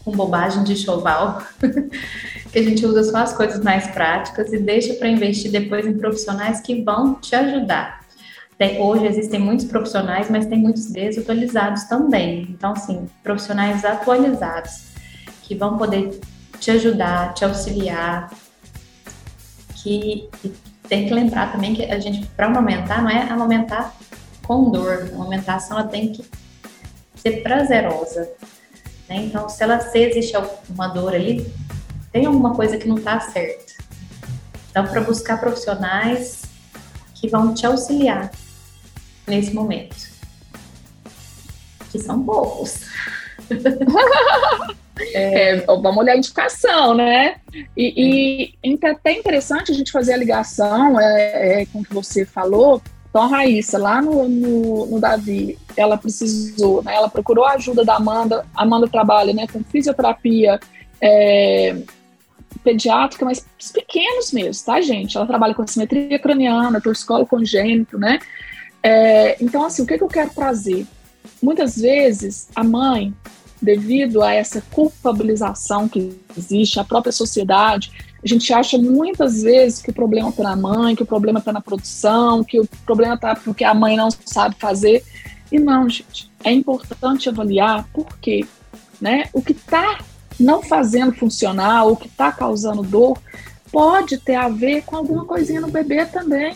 com 0.07 0.13
bobagem 0.13 0.63
de 0.63 0.73
choval, 0.77 1.43
que 2.49 2.57
a 2.57 2.63
gente 2.63 2.85
usa 2.85 3.03
só 3.03 3.17
as 3.17 3.33
coisas 3.33 3.61
mais 3.61 3.87
práticas 3.87 4.53
e 4.53 4.57
deixa 4.57 4.93
para 4.93 5.09
investir 5.09 5.51
depois 5.51 5.85
em 5.85 5.97
profissionais 5.97 6.61
que 6.61 6.81
vão 6.81 7.15
te 7.15 7.35
ajudar. 7.35 8.05
Tem, 8.57 8.81
hoje 8.81 9.05
existem 9.05 9.37
muitos 9.37 9.65
profissionais, 9.65 10.29
mas 10.29 10.45
tem 10.45 10.57
muitos 10.57 10.85
desatualizados 10.85 11.83
também. 11.83 12.47
Então, 12.49 12.71
assim, 12.71 13.09
profissionais 13.21 13.83
atualizados 13.83 14.93
que 15.43 15.53
vão 15.53 15.77
poder 15.77 16.21
te 16.57 16.71
ajudar, 16.71 17.33
te 17.33 17.43
auxiliar, 17.43 18.31
que, 19.75 20.29
que 20.41 20.53
tem 20.87 21.05
que 21.05 21.13
lembrar 21.13 21.51
também 21.51 21.75
que 21.75 21.83
a 21.83 21.99
gente, 21.99 22.25
para 22.27 22.47
amamentar, 22.47 23.03
não 23.03 23.09
é 23.09 23.29
amamentar 23.29 23.93
com 24.41 24.71
dor. 24.71 25.09
A 25.11 25.15
amamentação 25.15 25.77
ela 25.77 25.87
tem 25.89 26.13
que 26.13 26.23
ser 27.17 27.43
prazerosa. 27.43 28.29
Né? 29.07 29.17
Então, 29.17 29.47
se 29.49 29.63
ela 29.63 29.79
se 29.79 29.97
existe 29.99 30.35
alguma 30.35 30.87
dor 30.87 31.13
ali, 31.13 31.51
tem 32.11 32.25
alguma 32.25 32.53
coisa 32.53 32.77
que 32.77 32.87
não 32.87 32.97
está 32.97 33.19
certa. 33.19 33.73
Então, 34.69 34.85
para 34.85 35.01
buscar 35.01 35.39
profissionais 35.39 36.43
que 37.15 37.27
vão 37.27 37.53
te 37.53 37.65
auxiliar 37.65 38.31
nesse 39.25 39.53
momento. 39.53 39.95
Que 41.91 41.99
são 41.99 42.23
poucos. 42.23 42.81
É, 45.13 45.57
vamos 45.65 45.97
olhar 45.97 46.13
a 46.13 46.17
indicação, 46.17 46.95
né? 46.95 47.35
E, 47.75 48.51
e 48.63 48.77
é 48.83 48.89
até 48.89 49.11
interessante 49.11 49.71
a 49.71 49.75
gente 49.75 49.91
fazer 49.91 50.13
a 50.13 50.17
ligação 50.17 50.99
é, 50.99 51.61
é, 51.61 51.65
com 51.67 51.79
o 51.79 51.83
que 51.83 51.93
você 51.93 52.25
falou. 52.25 52.81
Então, 53.09 53.23
a 53.23 53.27
Raíssa, 53.27 53.77
lá 53.77 54.01
no, 54.01 54.27
no, 54.27 54.85
no, 54.87 54.99
Davi, 54.99 55.57
ela 55.75 55.97
precisou, 55.97 56.83
né? 56.83 56.93
Ela 56.95 57.09
procurou 57.09 57.45
a 57.45 57.53
ajuda 57.53 57.83
da 57.83 57.95
Amanda. 57.95 58.45
A 58.55 58.63
Amanda 58.63 58.87
trabalha 58.87 59.33
né, 59.33 59.47
com 59.47 59.63
fisioterapia 59.63 60.59
é, 61.01 61.77
pediátrica, 62.63 63.25
mas 63.25 63.45
pequenos 63.73 64.31
mesmo, 64.31 64.65
tá, 64.65 64.81
gente? 64.81 65.17
Ela 65.17 65.25
trabalha 65.25 65.53
com 65.53 65.65
simetria 65.65 66.19
craniana, 66.19 66.81
torcicolo 66.81 67.25
congênito, 67.25 67.97
né? 67.97 68.19
É, 68.83 69.41
então, 69.41 69.65
assim, 69.65 69.81
o 69.81 69.85
que, 69.85 69.97
que 69.97 70.03
eu 70.03 70.07
quero 70.07 70.29
trazer? 70.29 70.85
Muitas 71.41 71.77
vezes, 71.77 72.49
a 72.55 72.63
mãe 72.63 73.13
devido 73.61 74.21
a 74.21 74.33
essa 74.33 74.61
culpabilização 74.71 75.87
que 75.87 76.19
existe, 76.37 76.79
a 76.79 76.83
própria 76.83 77.11
sociedade, 77.11 77.91
a 78.23 78.27
gente 78.27 78.51
acha 78.51 78.77
muitas 78.77 79.43
vezes 79.43 79.81
que 79.81 79.91
o 79.91 79.93
problema 79.93 80.29
está 80.29 80.43
na 80.43 80.55
mãe, 80.55 80.95
que 80.95 81.03
o 81.03 81.05
problema 81.05 81.39
está 81.39 81.53
na 81.53 81.61
produção, 81.61 82.43
que 82.43 82.59
o 82.59 82.67
problema 82.85 83.15
está 83.15 83.35
porque 83.35 83.63
a 83.63 83.73
mãe 83.73 83.95
não 83.95 84.09
sabe 84.25 84.55
fazer. 84.59 85.03
E 85.51 85.59
não, 85.59 85.87
gente, 85.87 86.29
é 86.43 86.51
importante 86.51 87.29
avaliar 87.29 87.87
por 87.93 88.17
quê. 88.19 88.45
Né? 88.99 89.29
O 89.31 89.41
que 89.41 89.51
está 89.51 89.99
não 90.39 90.61
fazendo 90.61 91.13
funcionar, 91.13 91.85
o 91.85 91.95
que 91.95 92.07
está 92.07 92.31
causando 92.31 92.83
dor, 92.83 93.17
pode 93.71 94.17
ter 94.17 94.35
a 94.35 94.49
ver 94.49 94.83
com 94.83 94.95
alguma 94.95 95.25
coisinha 95.25 95.61
no 95.61 95.69
bebê 95.69 96.05
também. 96.05 96.55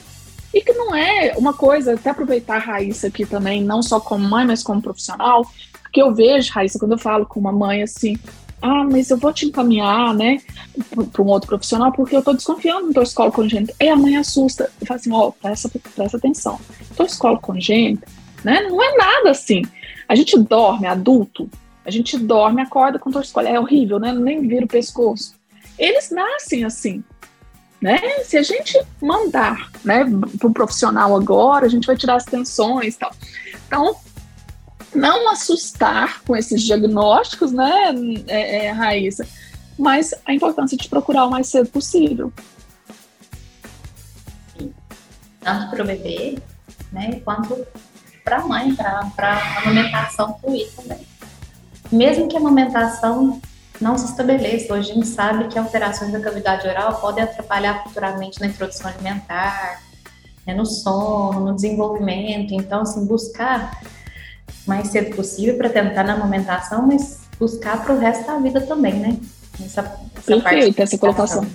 E 0.53 0.61
que 0.61 0.73
não 0.73 0.93
é 0.93 1.33
uma 1.37 1.53
coisa, 1.53 1.93
até 1.93 2.09
aproveitar 2.09 2.57
a 2.57 2.59
Raíssa 2.59 3.07
aqui 3.07 3.25
também, 3.25 3.63
não 3.63 3.81
só 3.81 3.99
como 3.99 4.27
mãe, 4.27 4.45
mas 4.45 4.61
como 4.61 4.81
profissional, 4.81 5.45
porque 5.81 6.01
eu 6.01 6.13
vejo, 6.13 6.51
Raíssa, 6.51 6.79
quando 6.79 6.93
eu 6.93 6.97
falo 6.97 7.25
com 7.25 7.39
uma 7.39 7.51
mãe 7.51 7.83
assim, 7.83 8.17
ah, 8.61 8.83
mas 8.83 9.09
eu 9.09 9.17
vou 9.17 9.33
te 9.33 9.45
encaminhar, 9.45 10.13
né, 10.13 10.39
para 11.11 11.21
um 11.21 11.27
outro 11.27 11.47
profissional, 11.47 11.91
porque 11.91 12.15
eu 12.15 12.19
estou 12.19 12.33
desconfiando 12.33 12.87
do 12.87 12.93
torcicolo 12.93 13.31
congênito. 13.31 13.73
E 13.79 13.89
a 13.89 13.95
mãe 13.95 14.17
assusta. 14.17 14.71
Eu 14.79 14.85
falo 14.85 14.99
assim, 14.99 15.11
ó, 15.11 15.27
oh, 15.27 15.31
presta, 15.31 15.69
presta 15.95 16.17
atenção. 16.17 16.59
Torcicolo 16.95 17.39
congênito, 17.39 18.07
né, 18.43 18.61
não 18.61 18.81
é 18.81 18.95
nada 18.95 19.31
assim. 19.31 19.63
A 20.07 20.15
gente 20.15 20.37
dorme, 20.37 20.85
adulto, 20.85 21.49
a 21.83 21.89
gente 21.89 22.17
dorme, 22.17 22.61
acorda 22.61 22.99
com 22.99 23.11
torcicolo. 23.11 23.47
É 23.47 23.59
horrível, 23.59 23.99
né, 23.99 24.13
nem 24.13 24.47
vira 24.47 24.65
o 24.65 24.67
pescoço. 24.67 25.33
Eles 25.77 26.11
nascem 26.11 26.63
assim. 26.63 27.03
Né? 27.81 27.97
Se 28.23 28.37
a 28.37 28.43
gente 28.43 28.79
mandar 29.01 29.71
né, 29.83 30.05
para 30.37 30.47
um 30.47 30.53
profissional 30.53 31.15
agora, 31.15 31.65
a 31.65 31.69
gente 31.69 31.87
vai 31.87 31.97
tirar 31.97 32.15
as 32.15 32.25
tensões 32.25 32.93
e 32.93 32.99
tal. 32.99 33.11
Então, 33.65 33.95
não 34.93 35.29
assustar 35.31 36.21
com 36.23 36.35
esses 36.35 36.61
diagnósticos, 36.61 37.51
né, 37.51 37.93
é, 38.27 38.65
é, 38.65 38.71
Raíssa, 38.71 39.27
mas 39.77 40.13
a 40.25 40.33
importância 40.33 40.77
de 40.77 40.87
procurar 40.87 41.25
o 41.25 41.31
mais 41.31 41.47
cedo 41.47 41.69
possível. 41.69 42.31
Tanto 45.39 45.69
para 45.71 45.83
o 45.83 45.87
bebê, 45.87 46.37
né, 46.91 47.19
quanto 47.23 47.65
para 48.23 48.37
a 48.37 48.47
mãe, 48.47 48.75
para 48.75 49.09
a 49.17 49.61
amamentação 49.61 50.37
fluir 50.39 50.69
também. 50.75 51.07
Mesmo 51.91 52.27
que 52.27 52.37
a 52.37 52.39
amamentação 52.39 53.41
não 53.79 53.97
se 53.97 54.05
estabeleça, 54.05 54.73
hoje 54.73 54.91
a 54.91 54.93
gente 54.93 55.07
sabe 55.07 55.47
que 55.47 55.57
alterações 55.57 56.11
da 56.11 56.19
cavidade 56.19 56.67
oral 56.67 57.01
podem 57.01 57.23
atrapalhar 57.23 57.83
futuramente 57.83 58.39
na 58.39 58.47
introdução 58.47 58.91
alimentar, 58.91 59.81
né, 60.45 60.53
no 60.53 60.65
sono, 60.65 61.39
no 61.39 61.55
desenvolvimento. 61.55 62.53
Então, 62.53 62.81
assim, 62.81 63.05
buscar 63.05 63.81
mais 64.67 64.89
cedo 64.89 65.15
possível 65.15 65.57
para 65.57 65.69
tentar 65.69 66.03
na 66.03 66.13
amamentação, 66.13 66.85
mas 66.85 67.21
buscar 67.39 67.83
para 67.83 67.95
o 67.95 67.99
resto 67.99 68.25
da 68.25 68.37
vida 68.37 68.61
também, 68.61 68.93
né? 68.93 69.17
Essa, 69.63 69.81
essa 70.15 70.25
Perfeito, 70.25 70.79
essa 70.79 70.97
colocação. 70.97 71.45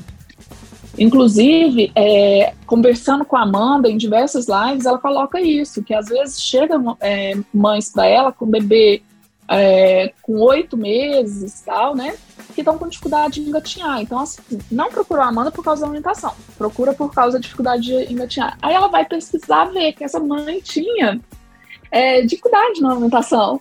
Inclusive, 0.99 1.93
é, 1.95 2.55
conversando 2.67 3.25
com 3.25 3.37
a 3.37 3.43
Amanda 3.43 3.89
em 3.89 3.97
diversas 3.97 4.47
lives, 4.49 4.87
ela 4.87 4.99
coloca 4.99 5.41
isso, 5.41 5.83
que 5.83 5.93
às 5.93 6.07
vezes 6.07 6.41
chegam 6.41 6.97
é, 7.01 7.35
mães 7.53 7.91
para 7.91 8.07
ela 8.07 8.33
com 8.33 8.47
bebê 8.47 9.03
é, 9.49 10.13
com 10.23 10.41
oito 10.41 10.77
meses 10.77 11.61
tal, 11.61 11.95
né? 11.95 12.17
Que 12.55 12.63
estão 12.63 12.79
com 12.79 12.89
dificuldade 12.89 13.41
de 13.41 13.49
engatinhar. 13.49 14.01
Então, 14.01 14.19
assim, 14.19 14.41
não 14.71 14.91
procurou 14.91 15.23
a 15.23 15.29
Amanda 15.29 15.51
por 15.51 15.63
causa 15.63 15.83
da 15.83 15.87
alimentação, 15.87 16.33
procura 16.57 16.93
por 16.95 17.13
causa 17.13 17.39
da 17.39 17.43
dificuldade 17.43 17.83
de 17.83 18.13
engatinhar. 18.13 18.57
Aí 18.61 18.75
ela 18.75 18.89
vai 18.89 19.05
pesquisar 19.05 19.67
ver 19.67 19.93
que 19.93 20.03
essa 20.03 20.19
mãe 20.19 20.61
tinha 20.61 21.21
é, 21.90 22.22
dificuldade 22.22 22.81
na 22.81 22.92
alimentação, 22.92 23.61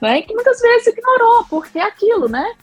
né? 0.00 0.22
Que 0.22 0.34
muitas 0.34 0.60
vezes 0.60 0.86
ignorou, 0.88 1.44
porque 1.48 1.78
é 1.78 1.82
aquilo, 1.82 2.28
né? 2.28 2.54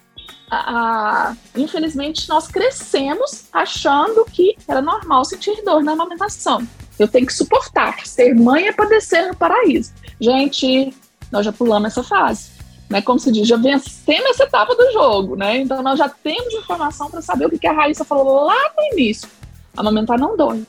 A, 0.49 1.29
a, 1.29 1.35
infelizmente, 1.55 2.29
nós 2.29 2.47
crescemos 2.47 3.45
achando 3.51 4.25
que 4.25 4.55
era 4.67 4.81
normal 4.81 5.25
sentir 5.25 5.63
dor 5.63 5.83
na 5.83 5.93
amamentação. 5.93 6.65
Eu 6.99 7.07
tenho 7.07 7.25
que 7.25 7.33
suportar. 7.33 8.05
Ser 8.05 8.35
mãe 8.35 8.67
é 8.67 8.71
padecer 8.71 9.27
no 9.27 9.35
paraíso. 9.35 9.91
Gente, 10.19 10.95
nós 11.31 11.43
já 11.43 11.51
pulamos 11.51 11.87
essa 11.87 12.03
fase. 12.03 12.51
Né? 12.89 13.01
Como 13.01 13.19
se 13.19 13.31
diz, 13.31 13.47
já 13.47 13.57
vencemos 13.57 14.29
essa 14.31 14.43
etapa 14.43 14.75
do 14.75 14.91
jogo, 14.91 15.35
né? 15.35 15.57
Então 15.57 15.81
nós 15.81 15.97
já 15.97 16.07
temos 16.07 16.53
informação 16.53 17.09
para 17.09 17.21
saber 17.21 17.47
o 17.47 17.57
que 17.57 17.65
a 17.65 17.73
Raíssa 17.73 18.05
falou 18.05 18.45
lá 18.45 18.71
no 18.77 18.83
início. 18.93 19.27
Amamentar 19.75 20.19
não 20.19 20.37
dói, 20.37 20.63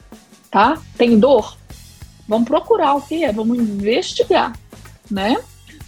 tá? 0.51 0.79
Tem 0.97 1.19
dor? 1.19 1.55
Vamos 2.27 2.49
procurar 2.49 2.95
o 2.95 3.03
que 3.03 3.25
é, 3.25 3.33
vamos 3.33 3.59
investigar, 3.59 4.53
né? 5.11 5.37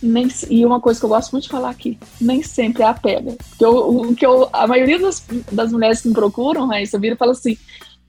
Nem, 0.03 0.29
e 0.51 0.65
uma 0.65 0.79
coisa 0.79 1.01
que 1.01 1.07
eu 1.07 1.11
gosto 1.11 1.33
muito 1.33 1.45
de 1.45 1.51
falar 1.51 1.71
aqui, 1.71 1.99
nem 2.21 2.43
sempre 2.43 2.83
é 2.83 2.87
a 2.87 2.95
pega. 2.95 3.35
Porque 3.49 3.65
eu, 3.65 4.15
que 4.17 4.27
eu, 4.27 4.49
a 4.53 4.67
maioria 4.67 4.99
das, 4.99 5.27
das 5.51 5.73
mulheres 5.73 6.03
que 6.03 6.09
me 6.09 6.15
procuram, 6.15 6.67
Raíssa, 6.67 6.99
vira 6.99 7.15
e 7.15 7.19
fala 7.19 7.33
assim, 7.33 7.57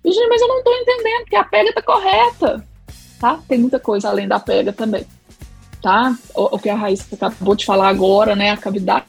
mas 0.03 0.41
eu 0.41 0.47
não 0.47 0.59
estou 0.59 0.73
entendendo 0.73 1.25
que 1.25 1.35
a 1.35 1.43
pega 1.43 1.69
está 1.69 1.81
correta. 1.81 2.65
Tá? 3.19 3.39
Tem 3.47 3.57
muita 3.57 3.79
coisa 3.79 4.09
além 4.09 4.27
da 4.27 4.39
pega 4.39 4.71
também. 4.71 5.05
Tá? 5.81 6.15
O, 6.35 6.55
o 6.55 6.59
que 6.59 6.69
a 6.69 6.75
Raíssa 6.75 7.15
acabou 7.15 7.55
de 7.55 7.65
falar 7.65 7.89
agora, 7.89 8.35
né? 8.35 8.51
A 8.51 8.57
cavidade 8.57 9.05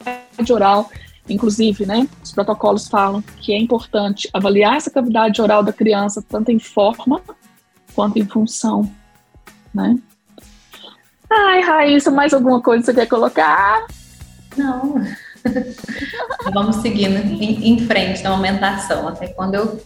oral. 0.51 0.89
Inclusive, 1.27 1.85
né? 1.85 2.07
Os 2.23 2.31
protocolos 2.31 2.87
falam 2.87 3.21
que 3.21 3.53
é 3.53 3.57
importante 3.57 4.27
avaliar 4.33 4.77
essa 4.77 4.89
cavidade 4.89 5.41
oral 5.41 5.63
da 5.63 5.71
criança, 5.71 6.23
tanto 6.27 6.51
em 6.51 6.59
forma 6.59 7.21
quanto 7.93 8.17
em 8.17 8.25
função 8.25 8.89
né? 9.73 9.97
Ai, 11.29 11.61
Raíssa, 11.61 12.09
mais 12.09 12.33
alguma 12.33 12.61
coisa 12.61 12.81
que 12.81 12.85
você 12.87 12.93
quer 12.93 13.07
colocar? 13.07 13.85
Não. 14.57 14.95
Vamos 16.53 16.77
seguindo 16.77 17.17
em, 17.17 17.73
em, 17.73 17.85
frente 17.85 18.23
na 18.23 18.31
aumentação, 18.31 19.07
até 19.07 19.27
quando 19.27 19.55
eu 19.55 19.81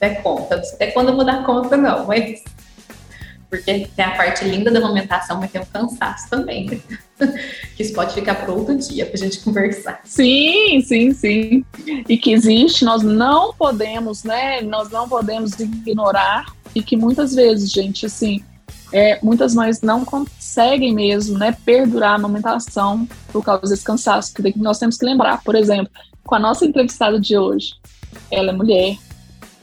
der 0.00 0.22
conta. 0.22 0.56
Até 0.56 0.90
quando 0.90 1.10
eu 1.10 1.16
vou 1.16 1.24
dar 1.24 1.44
conta, 1.44 1.76
não, 1.76 2.06
mas. 2.06 2.42
Porque 3.48 3.86
tem 3.94 4.04
a 4.04 4.16
parte 4.16 4.44
linda 4.46 4.70
da 4.70 4.78
amamentação, 4.78 5.38
mas 5.38 5.50
tem 5.50 5.60
o 5.60 5.66
cansaço 5.66 6.28
também. 6.30 6.66
Né? 6.66 6.80
que 7.76 7.82
isso 7.82 7.92
pode 7.92 8.14
ficar 8.14 8.34
para 8.34 8.52
outro 8.52 8.76
dia 8.76 9.04
para 9.04 9.14
a 9.14 9.18
gente 9.18 9.40
conversar. 9.40 10.00
Sim, 10.04 10.80
sim, 10.80 11.12
sim. 11.12 11.64
E 12.08 12.16
que 12.16 12.32
existe, 12.32 12.84
nós 12.84 13.02
não 13.02 13.52
podemos, 13.52 14.24
né? 14.24 14.62
Nós 14.62 14.90
não 14.90 15.06
podemos 15.06 15.52
ignorar 15.60 16.46
e 16.74 16.82
que 16.82 16.96
muitas 16.96 17.34
vezes, 17.34 17.70
gente, 17.70 18.06
assim, 18.06 18.42
é, 18.92 19.18
muitas 19.22 19.54
mães 19.54 19.80
não 19.80 20.04
conseguem 20.04 20.94
mesmo 20.94 21.38
né, 21.38 21.56
perdurar 21.64 22.12
a 22.12 22.14
amamentação 22.16 23.08
por 23.32 23.42
causa 23.42 23.68
desse 23.68 23.84
cansaço. 23.84 24.34
Que 24.34 24.58
nós 24.58 24.78
temos 24.78 24.98
que 24.98 25.04
lembrar, 25.06 25.42
por 25.42 25.54
exemplo, 25.54 25.90
com 26.24 26.34
a 26.34 26.38
nossa 26.38 26.66
entrevistada 26.66 27.18
de 27.18 27.36
hoje, 27.36 27.74
ela 28.30 28.50
é 28.50 28.52
mulher, 28.52 28.96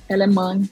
ela 0.08 0.24
é 0.24 0.28
mãe, 0.28 0.70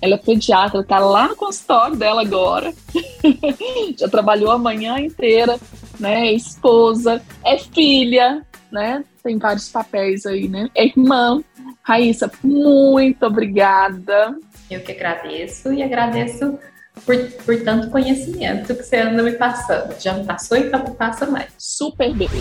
ela 0.00 0.14
é 0.14 0.18
pediatra, 0.18 0.80
está 0.80 0.98
lá 0.98 1.28
no 1.28 1.36
consultório 1.36 1.96
dela 1.96 2.20
agora, 2.20 2.72
já 3.98 4.08
trabalhou 4.08 4.50
a 4.50 4.58
manhã 4.58 4.98
inteira, 5.00 5.58
né? 5.98 6.28
É 6.28 6.32
esposa, 6.32 7.22
é 7.44 7.58
filha, 7.58 8.44
né? 8.70 9.02
Tem 9.22 9.38
vários 9.38 9.68
papéis 9.68 10.26
aí, 10.26 10.48
né? 10.48 10.68
É 10.74 10.86
irmã. 10.86 11.42
Raíssa, 11.82 12.30
muito 12.42 13.24
obrigada. 13.24 14.36
Eu 14.70 14.80
que 14.80 14.92
agradeço 14.92 15.72
e 15.72 15.82
agradeço 15.82 16.58
por, 17.04 17.16
por 17.44 17.56
tanto 17.62 17.90
conhecimento 17.90 18.74
que 18.74 18.82
você 18.82 18.96
anda 18.96 19.22
me 19.22 19.32
passando. 19.32 19.94
Já 20.00 20.14
me 20.14 20.24
passou, 20.24 20.56
então 20.56 20.82
não 20.82 20.94
passa 20.94 21.26
mais. 21.26 21.48
Super 21.58 22.14
beijo. 22.14 22.34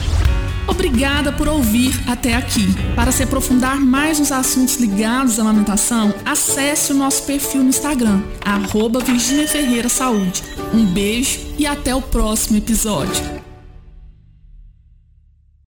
Obrigada 0.67 1.31
por 1.31 1.47
ouvir 1.47 1.93
até 2.07 2.33
aqui. 2.33 2.65
Para 2.95 3.11
se 3.11 3.23
aprofundar 3.23 3.79
mais 3.79 4.19
nos 4.19 4.31
assuntos 4.31 4.77
ligados 4.77 5.39
à 5.39 5.41
amamentação, 5.43 6.13
acesse 6.25 6.91
o 6.91 6.95
nosso 6.95 7.23
perfil 7.23 7.61
no 7.61 7.69
Instagram, 7.69 8.21
arroba 8.43 8.99
Virginia 8.99 9.47
Ferreira 9.47 9.89
Saúde. 9.89 10.43
Um 10.73 10.85
beijo 10.85 11.39
e 11.57 11.67
até 11.67 11.93
o 11.93 12.01
próximo 12.01 12.57
episódio. 12.57 13.44